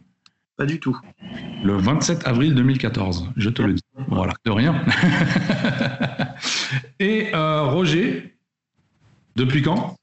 [0.58, 0.95] Pas du tout.
[1.63, 3.32] Le 27 avril 2014.
[3.36, 3.82] Je te le dis.
[4.08, 4.80] Voilà, de rien.
[6.99, 8.36] Et euh, Roger,
[9.36, 9.95] depuis quand?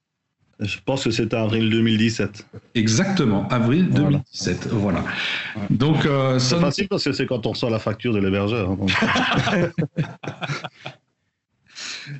[0.58, 2.46] Je pense que c'était avril 2017.
[2.74, 4.70] Exactement, avril 2017.
[4.72, 5.04] Voilà.
[5.70, 8.72] Donc, euh, c'est facile parce que c'est quand on reçoit la facture de l'hébergeur.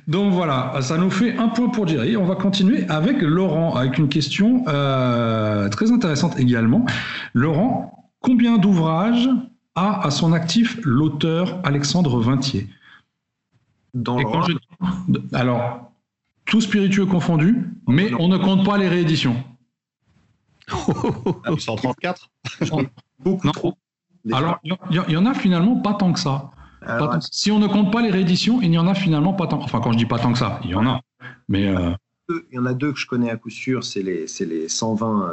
[0.07, 2.17] Donc voilà, ça nous fait un point pour Jerry.
[2.17, 6.85] On va continuer avec Laurent, avec une question euh, très intéressante également.
[7.33, 9.29] Laurent, combien d'ouvrages
[9.75, 12.67] a à son actif l'auteur Alexandre Vintier
[13.93, 14.17] Dans
[15.33, 15.91] Alors,
[16.45, 19.35] tout spiritueux confondu, mais on ne compte pas les rééditions.
[20.67, 22.29] 134
[23.19, 23.77] Beaucoup trop.
[24.31, 24.77] Alors, il
[25.09, 26.51] y, en a finalement pas tant que ça
[27.31, 29.61] si on ne compte pas les rééditions, il n'y en a finalement pas tant.
[29.61, 31.01] Enfin, quand je dis pas tant que ça, il y en a.
[31.47, 31.91] Mais euh,
[32.29, 35.31] il y en a deux que je connais à coup sûr, c'est les, les 120,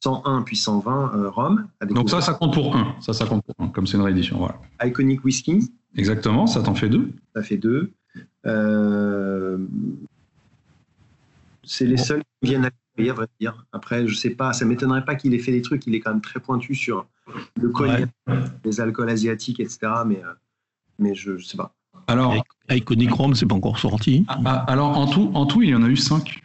[0.00, 1.68] 101 euh, puis 120 euh, Rome.
[1.90, 2.96] Donc ça, ça compte pour un.
[3.00, 4.38] Ça, ça compte pour un, comme c'est une réédition.
[4.38, 4.56] Voilà.
[4.82, 7.10] Iconic Whisky, Exactement, ça t'en fait deux.
[7.34, 7.92] Ça fait deux.
[8.46, 9.58] Euh,
[11.64, 13.66] c'est les seuls qui viennent à l'esprit, à vrai dire.
[13.72, 15.86] Après, je sais pas, ça m'étonnerait pas qu'il ait fait des trucs.
[15.86, 17.06] Il est quand même très pointu sur
[17.60, 18.08] le cognac,
[18.64, 19.78] les alcools asiatiques, etc.
[20.06, 20.32] Mais, euh,
[21.02, 21.74] mais je, je sais pas.
[22.06, 22.34] Alors,
[22.68, 24.24] Iconichrome, c'est pas encore sorti.
[24.28, 26.42] Ah, ah, alors, en tout, en tout, il y en a eu cinq.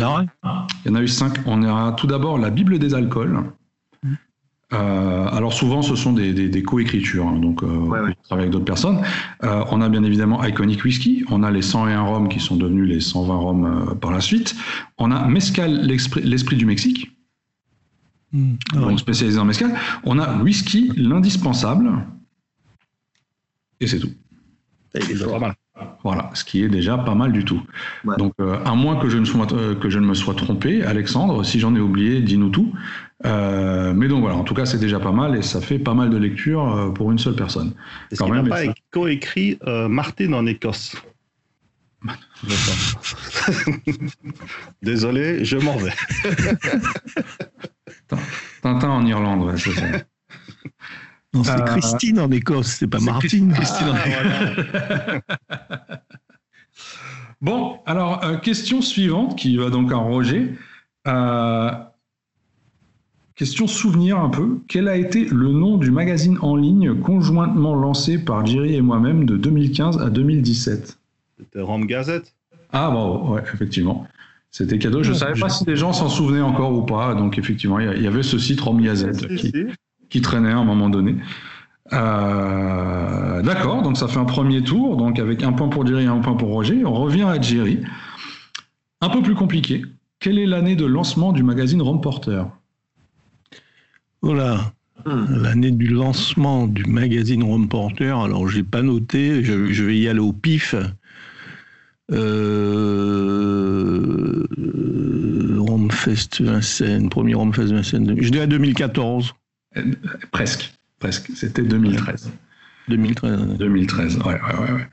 [0.00, 0.24] Ah
[0.84, 1.38] il y en a eu cinq.
[1.46, 3.44] On aura tout d'abord la Bible des alcools.
[4.72, 8.64] Euh, alors souvent, ce sont des, des, coécritures, hein, donc euh, on travaille avec d'autres
[8.64, 9.02] personnes.
[9.44, 12.88] Euh, on a bien évidemment Iconic Whisky, on a les 101 rhum qui sont devenus
[12.88, 14.56] les 120 rhum par la suite.
[14.96, 17.14] On a Mescal, l'esprit du Mexique,
[18.32, 18.54] mmh.
[18.72, 19.74] donc spécialisé en mescal.
[20.04, 21.90] On a Whisky, l'indispensable,
[23.82, 24.12] et c'est tout.
[24.94, 25.54] C'est pas mal.
[26.04, 27.62] Voilà, ce qui est déjà pas mal du tout.
[28.18, 30.82] Donc, euh, à moins que je, ne sois, euh, que je ne me sois trompé,
[30.82, 32.72] Alexandre, si j'en ai oublié, dis-nous tout.
[33.24, 35.94] Euh, mais donc voilà, en tout cas, c'est déjà pas mal et ça fait pas
[35.94, 37.72] mal de lecture pour une seule personne.
[38.10, 40.94] Est-ce qu'il n'a pas coécrit Martin en Écosse?
[44.82, 45.92] Désolé, je m'en vais.
[48.60, 49.86] Tintin en Irlande, ouais, c'est ça.
[51.34, 53.52] Non, c'est euh, Christine en Écosse, c'est pas Martine.
[53.52, 55.20] Christine en ah,
[57.40, 60.54] bon, alors, euh, question suivante qui va donc à Roger.
[61.08, 61.70] Euh,
[63.34, 64.58] question souvenir un peu.
[64.68, 69.24] Quel a été le nom du magazine en ligne conjointement lancé par Jerry et moi-même
[69.24, 70.98] de 2015 à 2017
[71.38, 72.34] C'était Rome Gazette
[72.72, 74.06] Ah, bon, ouais, effectivement.
[74.50, 75.02] C'était cadeau.
[75.02, 77.14] Je ne savais pas si les gens s'en souvenaient encore ou pas.
[77.14, 79.50] Donc, effectivement, il y avait ce site Rome Gazette qui,
[80.12, 81.16] qui traînait à un moment donné.
[81.94, 86.06] Euh, d'accord, donc ça fait un premier tour, donc avec un point pour Jerry et
[86.06, 86.84] un point pour Roger.
[86.84, 87.80] On revient à Jerry.
[89.00, 89.82] Un peu plus compliqué.
[90.20, 92.44] Quelle est l'année de lancement du magazine Rome Porter?
[94.20, 94.72] Voilà.
[95.06, 95.24] Hmm.
[95.42, 100.20] L'année du lancement du magazine Rome Porter, alors j'ai pas noté, je, vais y aller
[100.20, 100.74] au pif.
[102.12, 103.32] Euh,
[105.90, 109.34] Fest Vincennes, premier Fest Vincennes, je dirais 2014.
[110.30, 111.30] Presque, presque.
[111.34, 112.32] C'était 2013.
[112.88, 113.58] 2013.
[113.58, 114.88] 2013, ouais, ouais, ouais.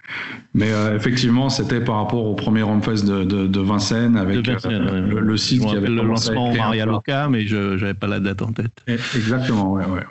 [0.54, 5.38] Mais euh, effectivement, c'était par rapport au premier Rumfest de, de, Vincennes avec euh, le,
[5.38, 8.84] site qui avait le lancement Maria Loca, mais je n'avais pas la date en tête.
[8.88, 10.04] Exactement, ouais, ouais,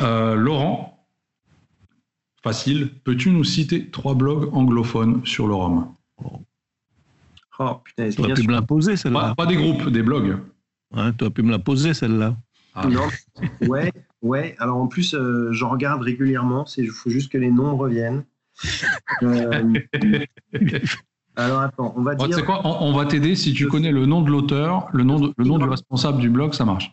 [0.00, 1.06] euh, Laurent,
[2.42, 2.90] facile.
[3.04, 5.94] Peux-tu nous citer trois blogs anglophones sur le Rhum?
[7.60, 9.34] Oh putain, tu aurais pu me la poser celle-là.
[9.36, 10.38] Pas, pas, des groupes, des blogs.
[10.90, 12.36] Ouais, tu aurais pu me la poser celle-là.
[12.74, 12.88] Ah.
[12.88, 13.08] Non,
[13.68, 14.56] ouais, ouais.
[14.58, 16.64] Alors en plus, euh, j'en regarde régulièrement.
[16.76, 18.24] Il faut juste que les noms reviennent.
[19.22, 19.74] Euh,
[21.36, 22.44] alors attends, on va dire.
[22.44, 25.58] quoi on, va t'aider si tu connais le nom de l'auteur, le nom, le nom
[25.58, 26.92] du responsable du blog, ça marche.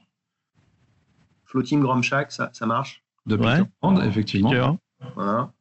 [1.46, 3.04] Floating Grom Shack, ça, ça marche.
[3.26, 3.64] De Peter
[4.06, 4.78] effectivement.
[5.16, 5.52] Voilà.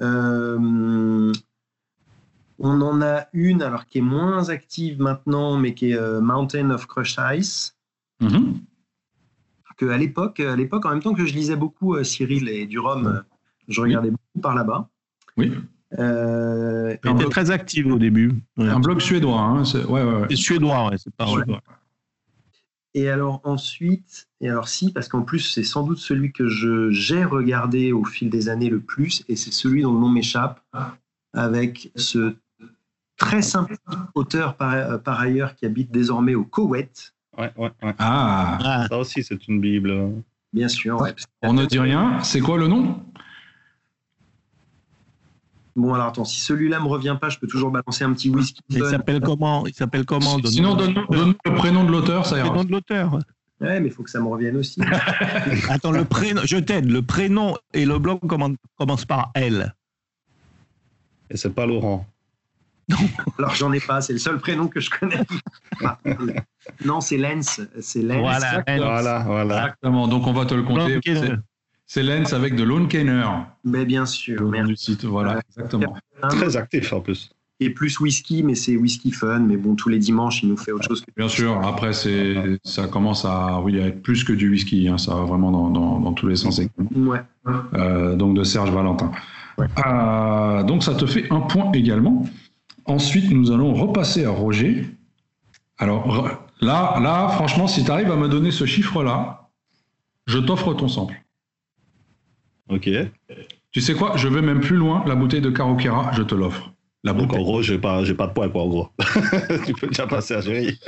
[0.00, 1.32] Euh,
[2.58, 6.86] on en a une alors qui est moins active maintenant, mais qui est Mountain of
[6.86, 7.76] Crushed Ice.
[8.20, 8.52] Mm
[9.82, 13.06] à l'époque, à l'époque, en même temps que je lisais beaucoup euh, Cyril et Durham,
[13.06, 13.20] euh,
[13.68, 14.88] je regardais beaucoup par là-bas.
[15.36, 15.52] Oui.
[15.98, 18.32] Euh, il était très actif au début.
[18.56, 19.40] Un blog suédois.
[19.40, 21.26] Hein, c'est ouais, ouais, suédois, c'est pas
[22.94, 26.90] Et alors ensuite, et alors si, parce qu'en plus c'est sans doute celui que je
[26.90, 30.60] j'ai regardé au fil des années le plus, et c'est celui dont le nom m'échappe,
[31.32, 32.34] avec ce
[33.16, 33.76] très simple
[34.16, 38.58] auteur par, par, ailleurs qui habite désormais au Koweït, Ouais, ouais, Ah.
[38.62, 38.86] ah.
[38.88, 40.12] Ça aussi, c'est une Bible.
[40.52, 41.02] Bien sûr.
[41.42, 42.22] On ne dit rien.
[42.22, 43.02] C'est quoi le nom?
[45.76, 48.60] Bon, alors attends, si celui-là me revient pas, je peux toujours balancer un petit whisky.
[48.68, 49.66] Il s'appelle comment?
[49.66, 50.38] Il s'appelle comment?
[50.44, 52.44] Sinon, donne-nous le prénom de l'auteur, ça ira.
[52.46, 53.18] Le prénom de l'auteur.
[53.60, 54.80] Ouais, mais il faut que ça me revienne aussi.
[55.70, 56.88] attends, le prénom, je t'aide.
[56.90, 58.20] Le prénom et le blog
[58.76, 59.74] commencent par L.
[61.30, 62.06] Et c'est pas Laurent.
[62.88, 62.96] Non,
[63.38, 65.24] alors j'en ai pas, c'est le seul prénom que je connais.
[66.84, 67.60] non, c'est Lens.
[67.80, 68.20] C'est Lens.
[68.20, 71.00] Voilà, voilà, voilà, Exactement, donc on va te le compter.
[71.86, 73.26] C'est Lens avec de Lone Kenner.
[73.62, 74.42] Mais bien sûr.
[74.42, 75.94] Le du site, voilà, exactement.
[76.30, 77.30] Très actif en plus.
[77.60, 79.40] Et plus whisky, mais c'est whisky fun.
[79.40, 81.02] Mais bon, tous les dimanches, il nous fait autre chose.
[81.02, 84.88] Que bien sûr, après, c'est, ça commence à, oui, à être plus que du whisky.
[84.88, 86.60] Hein, ça va vraiment dans, dans, dans tous les sens.
[86.96, 87.20] Ouais.
[87.74, 89.12] Euh, donc de Serge Valentin.
[89.56, 89.66] Ouais.
[89.86, 92.24] Euh, donc ça te fait un point également.
[92.86, 94.86] Ensuite, nous allons repasser à Roger.
[95.78, 99.48] Alors là, là, franchement, si tu arrives à me donner ce chiffre-là,
[100.26, 101.22] je t'offre ton sample.
[102.68, 102.88] Ok.
[103.72, 104.16] Tu sais quoi?
[104.16, 105.04] Je vais même plus loin.
[105.06, 106.72] La bouteille de Carokera, je te l'offre.
[107.02, 107.38] La bouteille.
[107.38, 108.88] en gros, j'ai pas, pas de poids, quoi, en gros.
[109.66, 110.78] tu peux déjà passer à Géry.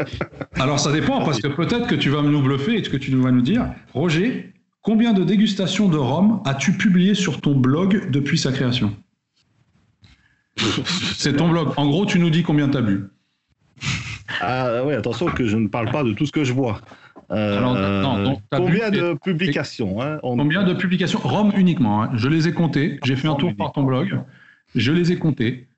[0.54, 3.30] Alors, ça dépend, parce que peut-être que tu vas nous bluffer et que tu vas
[3.30, 4.54] nous dire, Roger,
[4.86, 8.94] Combien de dégustations de rhum as-tu publié sur ton blog depuis sa création?
[11.16, 11.72] C'est ton blog.
[11.76, 13.04] En gros, tu nous dis combien tu as bu.
[14.40, 16.80] Ah oui, attention que je ne parle pas de tout ce que je vois.
[17.30, 22.02] Euh, Alors, non, combien de publications hein, Combien de publications Rome uniquement.
[22.02, 22.10] Hein.
[22.14, 22.98] Je les ai comptées.
[23.04, 24.20] J'ai fait un tour par ton blog.
[24.74, 25.68] Je les ai comptées.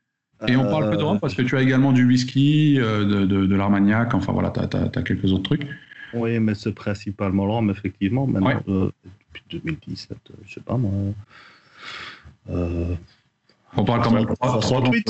[0.46, 3.46] Et on parle que de Rome parce que tu as également du whisky, euh, de,
[3.46, 5.66] de, l'armagnac, enfin voilà, tu as, quelques autres trucs.
[6.14, 8.26] Oui, mais c'est principalement Rome, effectivement.
[8.26, 8.90] Maintenant, euh,
[9.34, 10.92] depuis 2017, je sais pas moi.
[13.78, 14.26] On parle quand même.
[14.42, 15.04] 68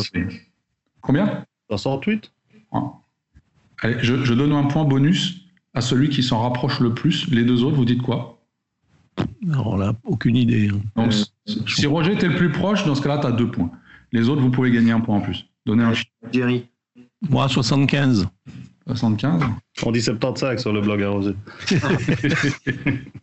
[1.01, 1.45] Combien?
[1.71, 2.33] 68
[3.81, 7.29] Allez, je, je donne un point bonus à celui qui s'en rapproche le plus.
[7.31, 8.39] Les deux autres, vous dites quoi?
[9.53, 10.71] Alors là, aucune idée.
[10.97, 11.09] Hein.
[11.09, 13.71] Euh, si Roger était le plus proche, dans ce cas-là, tu as deux points.
[14.13, 15.47] Les autres, vous pouvez gagner un point en plus.
[15.67, 16.11] Donnez un chiffre.
[16.33, 16.67] Jerry.
[17.29, 18.29] Moi, 75.
[18.89, 19.43] 75
[19.85, 21.35] On dit 75 sur le blog à Roger.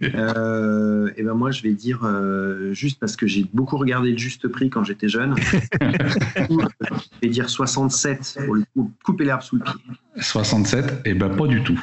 [0.03, 4.17] euh, et ben moi, je vais dire, euh, juste parce que j'ai beaucoup regardé le
[4.17, 5.33] juste prix quand j'étais jeune,
[5.81, 6.57] je
[7.21, 8.63] vais dire 67 pour le
[9.03, 9.73] couper l'herbe sous le pied.
[10.17, 11.79] 67 Et ben pas du tout.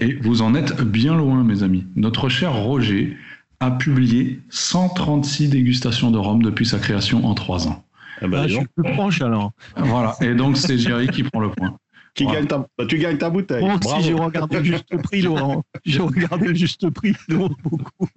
[0.00, 1.86] Et vous en êtes bien loin, mes amis.
[1.96, 3.16] Notre cher Roger
[3.60, 7.84] a publié 136 dégustations de rhum depuis sa création en 3 ans.
[8.20, 9.52] Eh ben, ah, je suis plus proche alors.
[9.76, 11.76] Voilà, et donc c'est Jerry qui prend le point.
[12.14, 13.60] Qui gagne ta, bah, tu gagnes ta bouteille.
[13.60, 15.64] Bon, si j'ai regardé le juste prix, Laurent.
[15.84, 18.08] J'ai regardé le juste prix, beaucoup.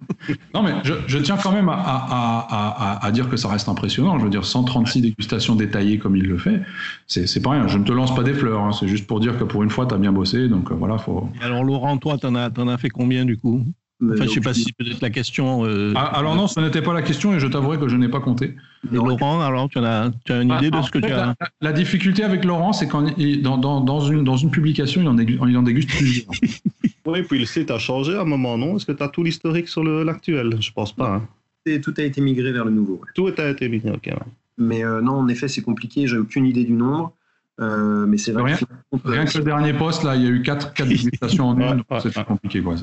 [0.54, 4.18] Non, mais je, tiens quand même à, à, dire que ça reste impressionnant.
[4.18, 6.60] Je veux dire, 136 dégustations détaillées comme il le fait,
[7.06, 7.66] c'est pas rien.
[7.66, 8.60] Je ne te lance pas des fleurs.
[8.60, 8.72] Hein.
[8.72, 10.48] C'est juste pour dire que pour une fois, tu as bien bossé.
[10.48, 11.28] Donc euh, voilà, faut.
[11.42, 13.64] alors, Laurent, toi, tu en, en, as fait combien du coup?
[14.00, 15.64] Enfin, je sais pas si c'est peut-être la question.
[15.64, 18.08] Euh, ah, alors non, ce n'était pas la question et je t'avouerai que je n'ai
[18.08, 18.54] pas compté.
[18.92, 21.34] Et Laurent, alors tu as, tu as une idée de ah, ce que tu as
[21.60, 23.02] la, difficulté avec Laurent, c'est quand
[23.42, 26.30] dans, dans, dans, une, dans une publication, il en, déguste, il en déguste plusieurs.
[27.06, 28.76] oui, puis le site a changé à un moment, non?
[28.76, 30.56] Est-ce que tu as tout l'historique sur l'actuel?
[30.60, 31.16] Je pense pas.
[31.16, 31.80] Hein.
[31.82, 33.00] Tout a été migré vers le nouveau.
[33.14, 34.10] Tout a été migré, ok.
[34.58, 36.06] Mais euh, non, en effet, c'est compliqué.
[36.06, 37.12] J'ai aucune idée du nombre.
[37.60, 40.30] Euh, mais c'est vrai rien, que, rien que le dernier poste, là, il y a
[40.30, 40.88] eu 4, quatre
[41.40, 41.82] en une.
[42.00, 42.76] c'est compliqué, quoi.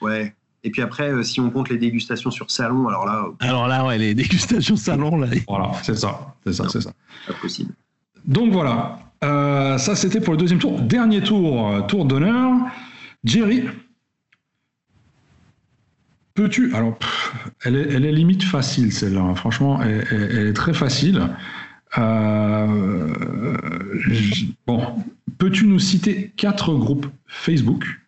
[0.00, 0.34] Ouais.
[0.62, 3.24] Et puis après, euh, si on compte les dégustations sur salon, alors là.
[3.24, 5.28] Euh, alors là, ouais, les dégustations salon, là.
[5.48, 6.92] Voilà, c'est ça, c'est ça, c'est ça.
[7.26, 7.72] Pas possible.
[8.26, 10.78] Donc voilà, euh, ça c'était pour le deuxième tour.
[10.80, 12.52] Dernier tour, tour d'honneur.
[13.24, 13.64] Jerry,
[16.34, 16.74] peux-tu.
[16.74, 16.98] Alors,
[17.64, 19.34] elle, est, elle, est, limite facile celle-là, hein.
[19.34, 21.26] franchement, elle, elle, est très facile.
[24.66, 24.82] bon,
[25.38, 27.99] peux-tu nous citer quatre groupes Facebook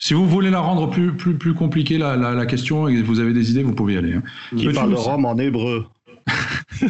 [0.00, 3.34] si vous voulez la rendre plus, plus, plus compliquée, la, la, question, et vous avez
[3.34, 4.14] des idées, vous pouvez y aller.
[4.14, 4.22] Hein.
[4.56, 5.86] Qui parle de Rome en hébreu.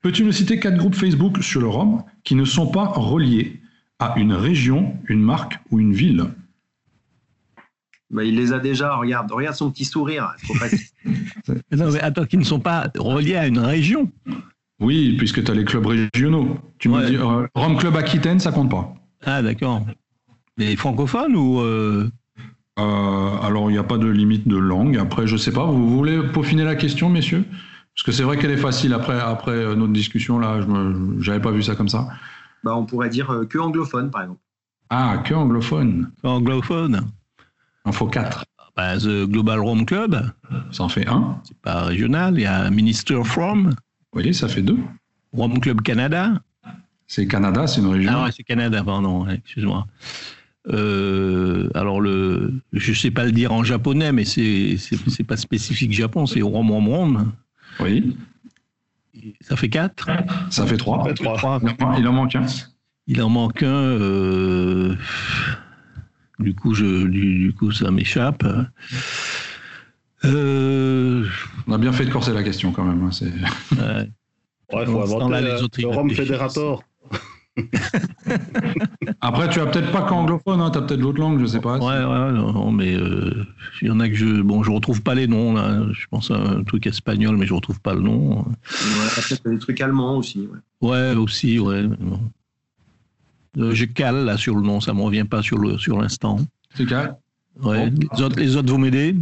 [0.00, 3.60] Peux-tu me citer quatre groupes Facebook sur le Rhum qui ne sont pas reliés
[3.98, 6.24] à une région, une marque ou une ville?
[8.10, 10.34] Bah, il les a déjà, regarde, regarde son petit sourire.
[11.72, 14.10] non, mais attends, qui ne sont pas reliés à une région
[14.80, 16.58] Oui, puisque tu as les clubs régionaux.
[16.78, 18.94] Tu me dis, euh, Rome Club Aquitaine, ça compte pas.
[19.26, 19.84] Ah, d'accord.
[20.56, 22.08] Les francophones ou euh...
[22.78, 24.98] Euh, alors, il n'y a pas de limite de langue.
[24.98, 25.64] Après, je sais pas.
[25.64, 27.44] Vous voulez peaufiner la question, messieurs?
[27.94, 30.40] Parce que c'est vrai qu'elle est facile après, après euh, notre discussion.
[30.40, 32.08] Là, je n'avais pas vu ça comme ça.
[32.64, 34.40] Bah, on pourrait dire que anglophone, par exemple.
[34.90, 36.10] Ah, que anglophone.
[36.24, 37.02] Anglophone.
[37.84, 38.44] Il en faut quatre.
[38.76, 40.30] Bah, The Global Rome Club.
[40.72, 41.40] Ça en fait un.
[41.44, 42.34] C'est pas régional.
[42.34, 43.72] Il y a Minister From.
[44.14, 44.78] Oui, ça fait deux.
[45.32, 46.32] Rome Club Canada.
[47.06, 48.12] C'est Canada, c'est une région.
[48.14, 49.86] Ah ouais, c'est Canada, pardon, excuse-moi.
[50.72, 55.92] Euh, alors le, je sais pas le dire en japonais, mais c'est c'est pas spécifique
[55.92, 57.32] Japon, c'est Rom Rom
[57.80, 58.16] Oui.
[59.40, 60.10] Ça fait quatre.
[60.50, 61.06] Ça fait trois.
[61.98, 62.46] Il en manque un.
[63.06, 63.66] Il en manque un.
[63.66, 64.94] Euh,
[66.38, 68.44] du coup, je, du, coup, ça m'échappe.
[70.24, 71.26] Euh,
[71.66, 73.02] On a bien fait de corser la question quand même.
[73.02, 73.10] Hein.
[73.72, 74.10] Ouais.
[74.72, 76.82] Ouais, faut inventer le Rome Fédérateur.
[79.20, 81.78] Après, tu as peut-être pas qu'anglophone, hein, tu as peut-être d'autres langues, je sais pas.
[81.78, 83.46] Ouais, ouais, non, mais euh,
[83.80, 84.42] il y en a que je.
[84.42, 85.82] Bon, je retrouve pas les noms, là.
[85.92, 88.38] Je pense à un truc espagnol, mais je retrouve pas le nom.
[88.38, 88.44] Ouais,
[89.16, 90.48] peut-être des trucs allemands aussi.
[90.80, 91.84] Ouais, ouais aussi, ouais.
[93.58, 96.36] Euh, je cale là sur le nom, ça me revient pas sur l'instant.
[96.36, 97.14] Le, sur C'est calme
[97.62, 97.90] Ouais.
[97.90, 99.14] Les, autres, les autres, vous m'aidez?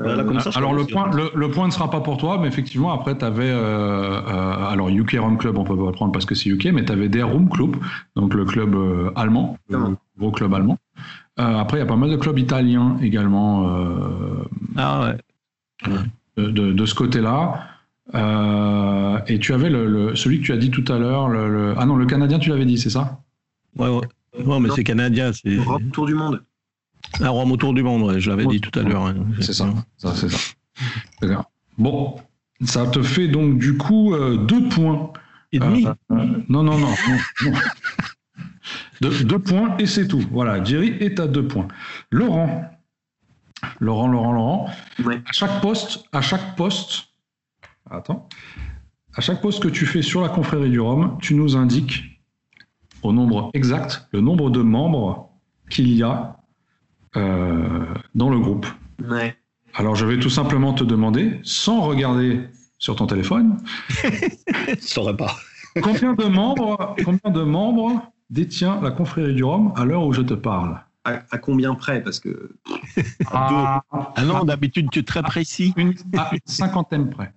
[0.00, 3.24] Euh, alors le point, le, point ne sera pas pour toi, mais effectivement après tu
[3.24, 6.66] avais euh, euh, alors UK Room Club, on peut pas prendre parce que c'est UK,
[6.72, 7.76] mais tu avais des Room Club,
[8.16, 8.74] donc le club
[9.14, 10.78] allemand, le gros club allemand.
[11.36, 13.70] après il y a pas mal de clubs italiens également.
[14.76, 15.12] ah
[15.86, 15.96] ouais.
[16.38, 17.66] De, de, ce côté-là.
[19.26, 21.96] et tu avais le, celui que tu as dit tout à l'heure, le, ah non
[21.96, 23.20] le canadien tu l'avais dit, c'est ça?
[23.76, 24.08] Ouais ouais.
[24.46, 25.58] Non mais c'est canadien, c'est.
[25.92, 26.40] Tour du monde.
[27.20, 29.06] Un rhum autour du monde, je l'avais dit tout à l'heure.
[29.06, 29.66] Hein, c'est ça,
[29.98, 31.46] c'est ça.
[31.78, 32.20] Bon,
[32.64, 35.12] ça te fait donc du coup euh, deux points.
[35.52, 35.86] Et demi
[36.48, 36.94] Non, non, non.
[39.00, 40.22] deux points et c'est tout.
[40.30, 41.66] Voilà, Jerry est à deux points.
[42.10, 42.70] Laurent,
[43.80, 44.70] Laurent, Laurent, Laurent.
[45.26, 47.08] À chaque poste, à chaque poste,
[47.90, 48.28] attends,
[49.14, 52.04] à chaque poste que tu fais sur la confrérie du Rhum, tu nous indiques
[53.02, 55.30] au nombre exact le nombre de membres
[55.70, 56.39] qu'il y a euh,
[57.14, 58.66] dans le groupe.
[59.08, 59.36] Ouais.
[59.74, 62.48] Alors je vais tout simplement te demander, sans regarder
[62.78, 63.62] sur ton téléphone,
[64.04, 65.36] je saurais pas.
[65.82, 70.22] combien de membres, combien de membres détient la confrérie du Rhum à l'heure où je
[70.22, 70.80] te parle?
[71.04, 72.02] À, combien près?
[72.02, 72.56] Parce que.
[73.32, 75.72] Ah, ah, non, d'habitude, tu es très précis.
[75.76, 77.32] Une, à une cinquantaine près.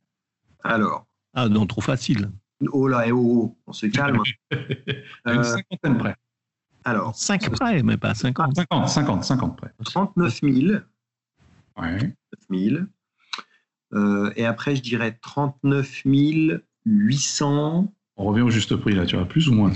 [0.63, 1.05] Alors.
[1.33, 2.31] Ah non, trop facile.
[2.71, 4.21] Oh là, eh, oh, oh, on se calme.
[4.51, 4.59] une
[5.27, 6.15] euh, cinquantaine près.
[6.85, 7.15] Alors.
[7.15, 8.55] 5 près, mais pas 50.
[8.55, 9.71] 50, 50, 50 près.
[9.85, 10.55] 39 000.
[11.77, 12.15] Ouais.
[12.49, 12.83] 000.
[13.93, 16.03] Euh, et après, je dirais 39
[16.85, 17.93] 800.
[18.15, 19.71] On revient au juste prix, là, tu vois, plus ou moins.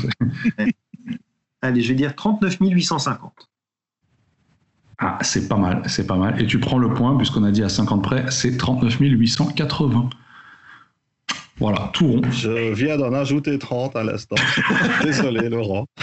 [1.62, 3.49] Allez, je vais dire 39 850.
[4.99, 6.41] Ah, c'est pas mal, c'est pas mal.
[6.41, 10.10] Et tu prends le point, puisqu'on a dit à 50 près, c'est 39 880.
[11.60, 12.22] Voilà, tout rond.
[12.32, 14.36] Je viens d'en ajouter 30 à l'instant.
[15.03, 15.88] Désolé, Laurent.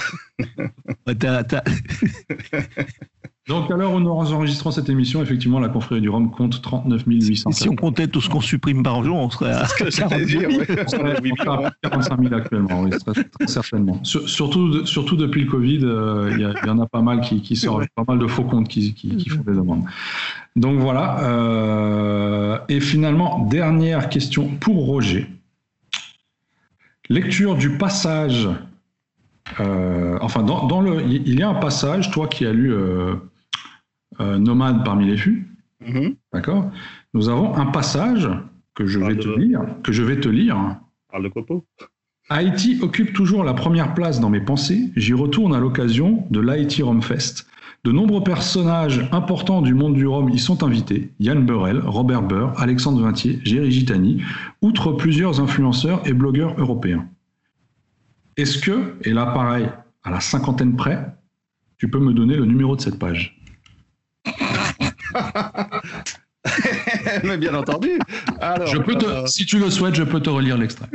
[3.46, 7.02] Donc, à l'heure où nous enregistrons cette émission, effectivement, la confrérie du Rhum compte 39
[7.06, 7.52] 800.
[7.52, 9.66] Si on comptait tout ce qu'on supprime par jour, on serait à,
[11.82, 14.00] 45 000 actuellement, oui, très, certainement.
[14.02, 17.86] surtout, surtout depuis le Covid, euh, il y, en a pas mal qui, qui sortent,
[17.94, 19.84] pas mal de faux comptes qui, qui, font des demandes.
[20.56, 21.20] Donc voilà.
[21.24, 25.28] Euh, et finalement, dernière question pour Roger.
[27.08, 28.48] Lecture du passage.
[29.60, 33.16] Euh, enfin, dans, dans, le, il y a un passage, toi qui as lu euh,
[34.20, 35.48] nomade parmi les fûts.
[35.86, 36.16] Mhm.
[36.32, 36.70] D'accord
[37.12, 38.28] Nous avons un passage
[38.74, 39.60] que je vais te lire.
[39.82, 40.78] Que je vais te lire.
[41.10, 41.64] Parle de Copo.
[42.30, 44.90] Haïti occupe toujours la première place dans mes pensées.
[44.96, 47.46] J'y retourne à l'occasion de l'Haïti Rome Fest.
[47.84, 51.12] De nombreux personnages importants du monde du Rhum y sont invités.
[51.20, 54.22] Yann Burrell, Robert Burr, Alexandre Vintier, Géry Gitani,
[54.62, 57.06] outre plusieurs influenceurs et blogueurs européens.
[58.38, 59.68] Est-ce que, et là pareil,
[60.02, 61.14] à la cinquantaine près,
[61.76, 63.38] tu peux me donner le numéro de cette page?
[67.22, 67.98] Mais bien entendu.
[68.40, 70.88] Alors, je peux te, euh, Si tu le souhaites, je peux te relire l'extrait.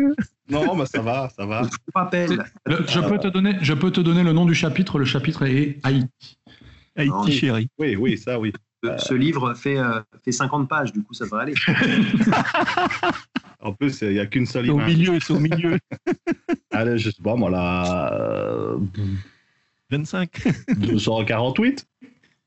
[0.49, 1.61] Non, mais ça va, ça va.
[1.63, 4.97] je, peux te donner, je peux te donner le nom du chapitre.
[4.97, 6.37] Le chapitre est Haïti.
[6.99, 7.69] Haïti, chérie.
[7.77, 8.53] Oui, oui, ça, oui.
[8.97, 11.53] Ce, livre fait, euh, fait 50 pages, du coup, ça devrait aller.
[13.59, 14.83] en plus, il n'y a qu'une seule image.
[14.83, 15.77] Au milieu, c'est au milieu.
[16.71, 18.75] Allez, je sais pas, moi, là.
[19.89, 20.29] 25.
[20.77, 21.85] 248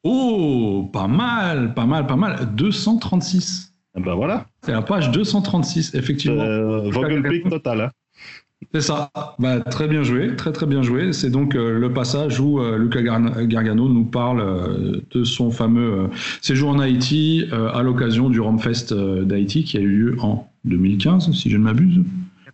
[0.04, 2.54] Oh, pas mal, pas mal, pas mal.
[2.54, 3.72] 236.
[3.94, 4.46] Ah ben voilà.
[4.64, 6.42] C'est la page 236, effectivement.
[6.42, 6.90] Euh,
[7.50, 7.80] total.
[7.82, 7.90] Hein.
[8.74, 9.10] C'est ça.
[9.38, 11.12] Bah, très bien joué, très très bien joué.
[11.12, 16.08] C'est donc euh, le passage où euh, Luca Gargano nous parle euh, de son fameux
[16.40, 21.50] séjour en Haïti à l'occasion du Romfest d'Haïti qui a eu lieu en 2015, si
[21.50, 22.00] je ne m'abuse.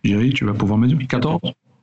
[0.03, 1.39] Jerry, tu vas pouvoir me dire 14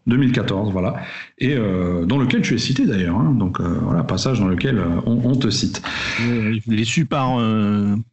[0.07, 0.95] 2014, voilà,
[1.39, 3.17] et euh, dans lequel tu es cité d'ailleurs.
[3.17, 3.35] Hein.
[3.37, 5.83] donc euh, voilà, passage dans lequel euh, on, te cite.
[6.21, 7.41] Je l'ai su par,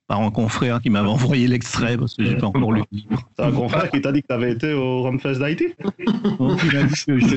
[0.07, 3.21] par un confrère qui m'avait envoyé l'extrait parce que j'ai pas encore lu le livre.
[3.37, 5.67] C'est un confrère qui t'a dit que tu avais été au Rumfest d'Haïti?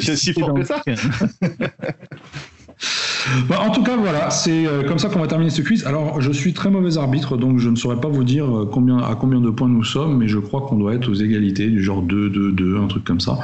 [0.00, 0.82] C'est si fort que ça
[3.48, 5.86] bah, en tout cas, voilà, c'est comme ça qu'on va terminer ce quiz.
[5.86, 9.14] Alors, je suis très mauvais arbitre, donc je ne saurais pas vous dire combien, à
[9.14, 12.02] combien de points nous sommes, mais je crois qu'on doit être aux égalités, du genre
[12.02, 13.38] 2, 2, 2, un truc comme ça.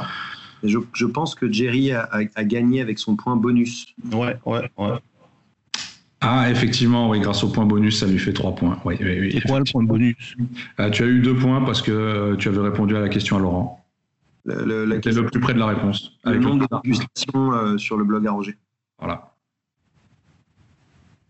[0.63, 2.07] Je, pense que Jerry a,
[2.43, 3.87] gagné avec son point bonus.
[4.13, 4.99] Ouais, ouais, ouais.
[6.25, 8.79] Ah, effectivement, oui, grâce au point bonus, ça lui fait 3 points.
[8.85, 10.35] Oui, oui, oui, quoi le point bonus
[10.79, 13.35] euh, Tu as eu 2 points parce que euh, tu avais répondu à la question
[13.35, 13.85] à Laurent.
[14.45, 16.13] Le, le, le plus près de la réponse.
[16.23, 18.55] Le nombre de dégustations euh, sur le blog arrangé.
[18.99, 19.33] Voilà.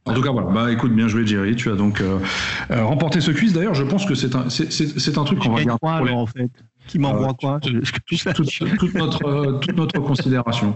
[0.05, 0.51] En tout cas, voilà.
[0.51, 1.55] Bah, écoute, bien joué, Jerry.
[1.55, 2.03] Tu as donc
[2.69, 3.53] remporté ce quiz.
[3.53, 6.11] D'ailleurs, je pense que c'est un, c'est, un truc qu'on va garder.
[6.11, 6.51] en fait
[6.87, 10.75] qui m'envoie euh, quoi toute, notre, toute notre considération.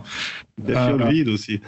[0.57, 1.61] Des euh, vide aussi.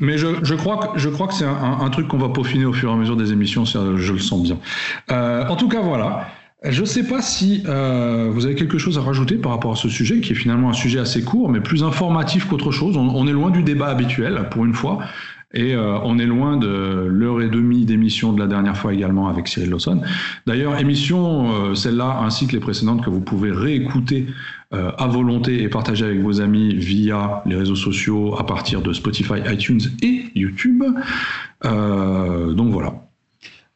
[0.00, 2.72] Mais je, je, crois que, je crois que c'est un, truc qu'on va peaufiner au
[2.72, 4.58] fur et à mesure des émissions, je le sens bien.
[5.10, 6.28] Euh, en tout cas, voilà.
[6.64, 9.88] Je ne sais pas si vous avez quelque chose à rajouter par rapport à ce
[9.88, 12.96] sujet, qui est finalement un sujet assez court, mais plus informatif qu'autre chose.
[12.96, 14.98] On, on, est loin du débat habituel, pour une fois.
[15.54, 19.28] Et euh, on est loin de l'heure et demie d'émission de la dernière fois également
[19.28, 20.02] avec Cyril Lawson.
[20.46, 24.26] D'ailleurs, émission, euh, celle-là ainsi que les précédentes que vous pouvez réécouter
[24.72, 28.92] euh, à volonté et partager avec vos amis via les réseaux sociaux à partir de
[28.92, 30.82] Spotify, iTunes et YouTube.
[31.62, 32.94] donc voilà.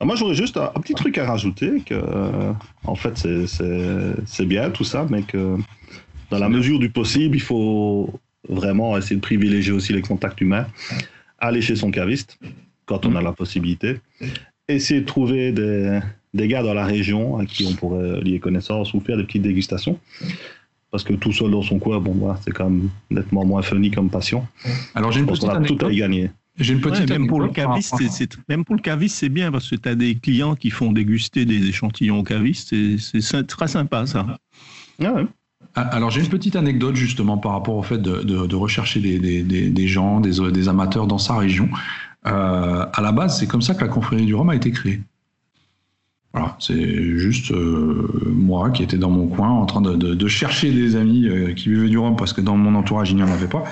[0.00, 1.94] Ah, moi, j'aurais juste un, petit truc à rajouter, que
[2.84, 5.56] en fait, c'est bien tout ça, mais que
[6.30, 10.66] dans la mesure du possible, il faut vraiment essayer de privilégier aussi les contacts humains,
[11.38, 12.38] aller chez son caviste
[12.86, 14.00] quand on a la possibilité,
[14.66, 16.00] essayer de trouver des,
[16.34, 19.42] des gars dans la région à qui on pourrait lier connaissance ou faire des petites
[19.42, 19.98] dégustations.
[20.90, 23.90] Parce que tout seul dans son coin, bon, bah, c'est quand même nettement moins funny
[23.90, 24.46] comme passion.
[24.94, 26.30] Alors j'ai une petite a tout à y gagner.
[26.58, 29.70] J'ai une petite même, pour le caviste, c'est, même pour le caviste, c'est bien parce
[29.70, 32.74] que tu as des clients qui font déguster des échantillons au caviste.
[32.98, 34.38] C'est, très sympa, ça.
[35.00, 35.26] Ah ouais.
[35.78, 40.18] Ah, alors j'ai une petite anecdote justement par rapport au fait de, rechercher des, gens,
[40.18, 41.68] des, amateurs dans sa région.
[42.26, 45.00] Euh, à la base, c'est comme ça que la confrérie du Rhum a été créée.
[46.34, 50.96] Voilà, c'est juste euh, moi qui étais dans mon coin en train de, chercher des
[50.96, 53.46] amis euh, qui vivaient du rhum parce que dans mon entourage il n'y en avait
[53.46, 53.64] pas.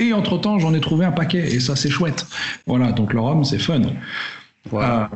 [0.00, 2.26] Et entre temps j'en ai trouvé un paquet et ça c'est chouette.
[2.66, 3.82] Voilà, donc le rhum c'est fun.
[4.70, 5.08] Voilà.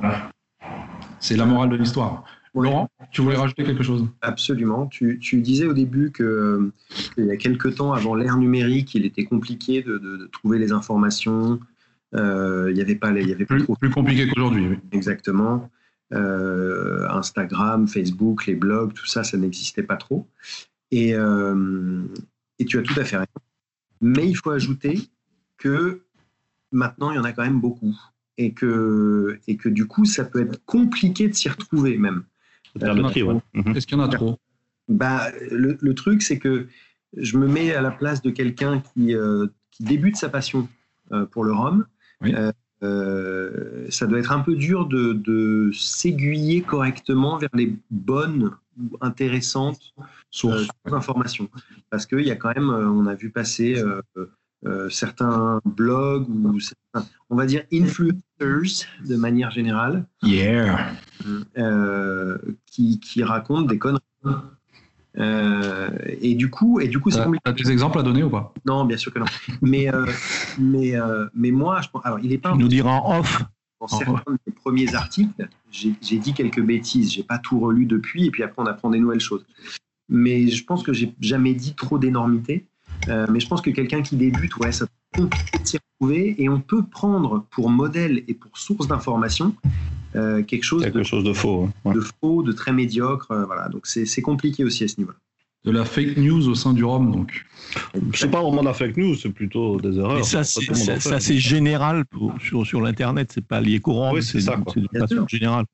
[1.19, 2.23] c'est la morale de l'histoire.
[2.63, 4.07] Laurent, tu voulais rajouter quelque chose?
[4.23, 4.87] Absolument.
[4.87, 9.83] Tu, disais au début qu'il y a quelques temps, avant l'ère numérique, il était compliqué
[9.83, 11.59] de, trouver les informations.
[12.15, 14.69] Euh, il n'y avait pas, il y avait plus, plus compliqué qu'aujourd'hui.
[14.69, 14.79] Oui.
[14.93, 15.69] Exactement.
[16.13, 20.29] Euh, Instagram, Facebook, les blogs, tout ça, ça n'existait pas trop.
[20.91, 22.05] Et, euh,
[22.59, 23.29] et tu as tout à fait raison.
[24.01, 25.09] Mais il faut ajouter
[25.57, 26.03] que
[26.71, 27.97] maintenant, il y en a quand même beaucoup.
[28.37, 32.25] Et que, et que du coup, ça peut être compliqué de s'y retrouver même.
[32.77, 33.77] Mhm.
[33.77, 34.39] Est-ce qu'il y en a trop
[34.89, 36.67] bah, le, truc, c'est que
[37.17, 40.69] je me mets à la place de quelqu'un qui, euh, qui débute sa passion
[41.31, 41.87] pour le rhum.
[42.85, 49.95] Euh, ça doit être un peu dur de, s'aiguiller correctement vers les bonnes ou intéressantes
[50.31, 51.49] sources d'informations.
[51.91, 53.83] Parce qu'il y a quand même, euh, on a vu passer
[54.67, 56.59] euh, certains blogs ou
[57.31, 60.93] on va dire influencers de manière générale, yeah.
[62.67, 64.01] qui, qui racontent des conneries.
[65.17, 65.91] Euh,
[66.21, 68.53] et du coup, et du coup, c'est T'as des exemples à donner ou pas?
[68.67, 69.27] Non, bien sûr que non.
[69.63, 70.07] Mais, euh,
[70.59, 72.53] mais, euh, mais moi, je alors, il est pas.
[72.53, 73.43] Tu nous diras en off.
[73.81, 77.13] Dans certains des premiers articles, j'ai dit quelques bêtises.
[77.13, 79.45] J'ai pas tout relu depuis, et puis après, on apprend des nouvelles choses.
[80.09, 82.67] Mais je pense que j'ai jamais dit trop d'énormités.
[83.07, 86.61] Mais je pense que quelqu'un qui débute, ouais, ça compliqué de s'y retrouver, et on
[86.61, 89.55] peut prendre pour modèle et pour source d'information
[90.17, 93.31] euh, quelque chose, quelque de, chose de faux, de faux, de très médiocre.
[93.31, 95.19] Euh, voilà, donc c'est compliqué aussi à ce niveau-là.
[95.65, 97.47] De la fake news au sein du ROM, donc.
[98.13, 100.17] C'est pas vraiment de la fake news, c'est plutôt des erreurs.
[100.17, 104.59] Mais ça, c'est général pour, sur, sur l'internet, c'est pas lié courant, oui, c'est ça.
[104.73, 105.65] C'est général.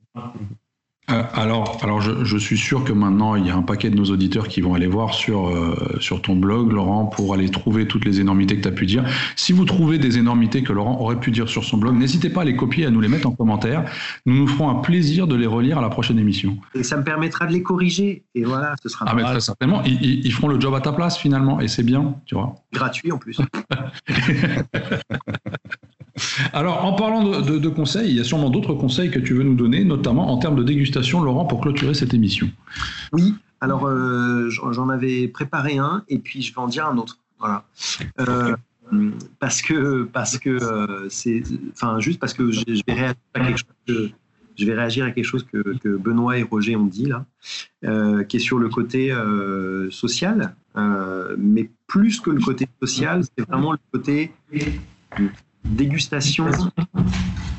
[1.11, 4.06] Euh, alors, alors je, suis sûr que maintenant, il y a un paquet de nos
[4.06, 8.04] auditeurs qui vont aller voir sur, euh, sur ton blog, Laurent, pour aller trouver toutes
[8.04, 9.04] les énormités que tu as pu dire.
[9.36, 12.42] Si vous trouvez des énormités que Laurent aurait pu dire sur son blog, n'hésitez pas
[12.42, 13.84] à les copier, à nous les mettre en commentaire.
[14.26, 16.56] Nous nous ferons un plaisir de les relire à la prochaine émission.
[16.74, 18.24] Et ça me permettra de les corriger.
[18.34, 19.82] Et voilà, ce sera Ah, mais très certainement.
[19.84, 21.61] Ils, ils, feront le job à ta place, finalement.
[21.61, 22.54] Et c'est bien, tu vois.
[22.72, 23.38] Gratuit en plus.
[26.61, 29.54] Alors, en parlant de, conseils, il y a sûrement d'autres conseils que tu veux nous
[29.54, 32.50] donner, notamment en termes de dégustation, Laurent, pour clôturer cette émission.
[33.14, 37.16] Oui, alors euh, j'en avais préparé un et puis je vais en dire un autre.
[37.38, 37.64] Voilà.
[38.18, 38.54] Euh,
[39.38, 41.42] parce que, parce que euh, c'est.
[41.72, 45.78] Enfin, juste parce que je, vais réagir à quelque chose que.
[45.78, 47.24] Que, Benoît et Roger ont dit là,
[48.24, 49.14] qui est sur le côté
[49.90, 50.54] social,
[51.38, 54.34] mais plus que le côté social, c'est vraiment le côté
[55.64, 56.46] dégustation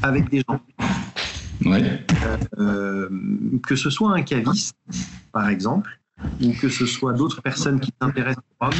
[0.01, 0.59] avec des gens.
[2.57, 3.09] Euh,
[3.65, 4.75] que ce soit un caviste,
[5.31, 5.99] par exemple,
[6.41, 8.73] ou que ce soit d'autres personnes qui s'intéressent au rhum,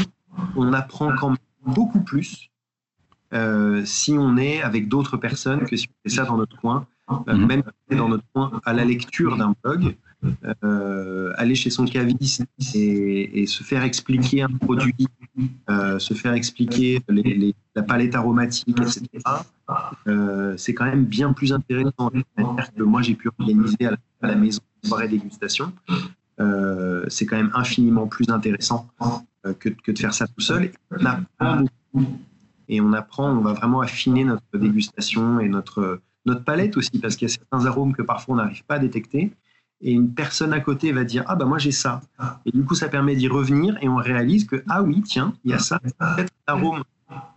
[0.56, 2.50] on apprend quand même beaucoup plus
[3.34, 6.86] euh, si on est avec d'autres personnes que si on fait ça dans notre coin,
[7.10, 7.46] euh, mhm.
[7.46, 9.96] même dans notre coin à la lecture d'un blog,
[10.64, 12.44] euh, aller chez son caviste
[12.76, 15.08] et, se faire expliquer un produit,
[15.70, 17.02] euh, se faire expliquer
[17.76, 19.08] la palette aromatique, etc.
[20.08, 22.12] Euh, c'est quand même bien plus intéressant
[22.76, 25.74] que moi j'ai pu organiser à la, maison une soirée dégustation.
[27.08, 28.88] c'est quand même infiniment plus intéressant
[29.60, 30.66] que, de faire ça tout seul.
[30.66, 31.66] Et on apprend
[32.68, 36.00] Et on apprend, on va vraiment affiner notre dégustation et notre
[36.46, 39.32] palette aussi, parce qu'il y a certains arômes que parfois on n'arrive pas à détecter
[39.82, 42.02] et une personne à côté va dire ah bah moi j'ai ça.
[42.46, 45.52] Et du coup ça permet d'y revenir et on réalise que ah oui tiens il
[45.52, 45.80] y a ça.
[45.80, 46.84] Peut-être arôme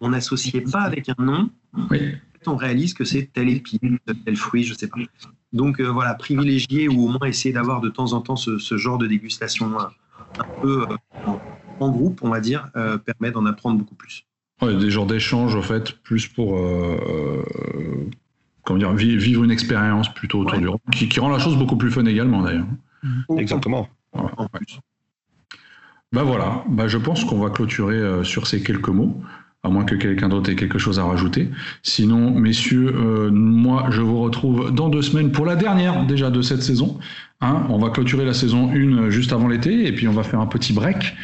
[0.00, 1.50] on n'associait pas avec un nom.
[1.90, 2.14] Oui.
[2.46, 4.98] on réalise que c'est tel épine tel fruit je sais pas.
[5.52, 8.98] Donc euh, voilà privilégier ou au moins essayer d'avoir de temps en temps ce, genre
[8.98, 9.84] de dégustation euh,
[10.38, 11.32] un, peu euh,
[11.80, 14.26] en groupe on va dire permet d'en apprendre beaucoup plus.
[14.62, 16.60] Ouais, des genres d'échanges en fait plus pour
[18.64, 21.90] comment dire, vivre une expérience plutôt autour du rhum, qui, rend la chose beaucoup plus
[21.90, 22.66] fun également d'ailleurs.
[23.36, 23.88] Exactement.
[26.12, 29.20] Ben voilà, bah je pense qu'on va clôturer sur ces quelques mots
[29.64, 31.48] à moins que quelqu'un d'autre ait quelque chose à rajouter.
[31.82, 36.42] Sinon, messieurs, euh, moi, je vous retrouve dans deux semaines pour la dernière déjà de
[36.42, 36.98] cette saison.
[37.40, 37.66] Hein.
[37.68, 40.46] on va clôturer la saison 1 juste avant l'été et puis on va faire un
[40.46, 41.14] petit break.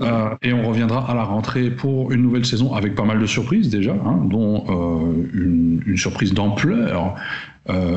[0.00, 3.26] Euh, et on reviendra à la rentrée pour une nouvelle saison avec pas mal de
[3.26, 7.16] surprises déjà, hein, dont euh, une, surprise d'ampleur,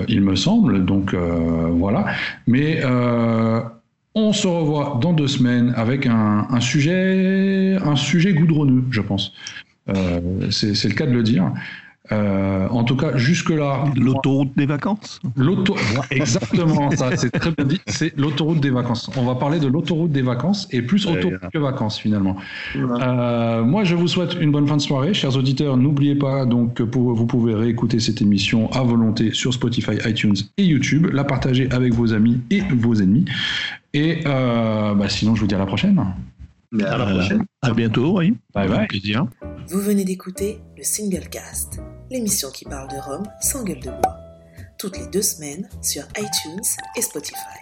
[0.08, 0.86] il me semble.
[0.86, 2.06] Donc voilà.
[2.48, 2.82] Mais
[4.16, 9.34] on se revoit dans deux semaines avec un, un sujet, un sujet goudronneux, je pense.
[9.90, 11.52] Euh, c'est le cas de le dire.
[12.12, 13.86] Euh, en tout cas, jusque-là.
[13.96, 15.20] L'autoroute des vacances
[16.12, 17.82] Exactement, ça, c'est très bien dit.
[17.88, 19.10] C'est l'autoroute des vacances.
[19.16, 22.36] On va parler de l'autoroute des vacances et plus autoroute que vacances finalement.
[22.76, 25.14] Euh, moi, je vous souhaite une bonne fin de soirée.
[25.14, 29.94] Chers auditeurs, n'oubliez pas donc que vous pouvez réécouter cette émission à volonté sur Spotify,
[30.06, 33.26] iTunes et YouTube, la partager avec vos amis et vos ennemis.
[33.94, 36.04] Et bah, sinon, je vous dis à la prochaine.
[36.72, 37.46] Mais à la prochaine.
[37.62, 38.34] À bientôt, oui.
[38.54, 38.88] Bye bye.
[38.88, 39.26] Plaisir.
[39.68, 41.80] Vous venez d'écouter le Single Cast,
[42.10, 44.18] l'émission qui parle de Rome sans gueule de bois,
[44.80, 46.66] toutes les deux semaines sur iTunes
[46.98, 47.61] et Spotify.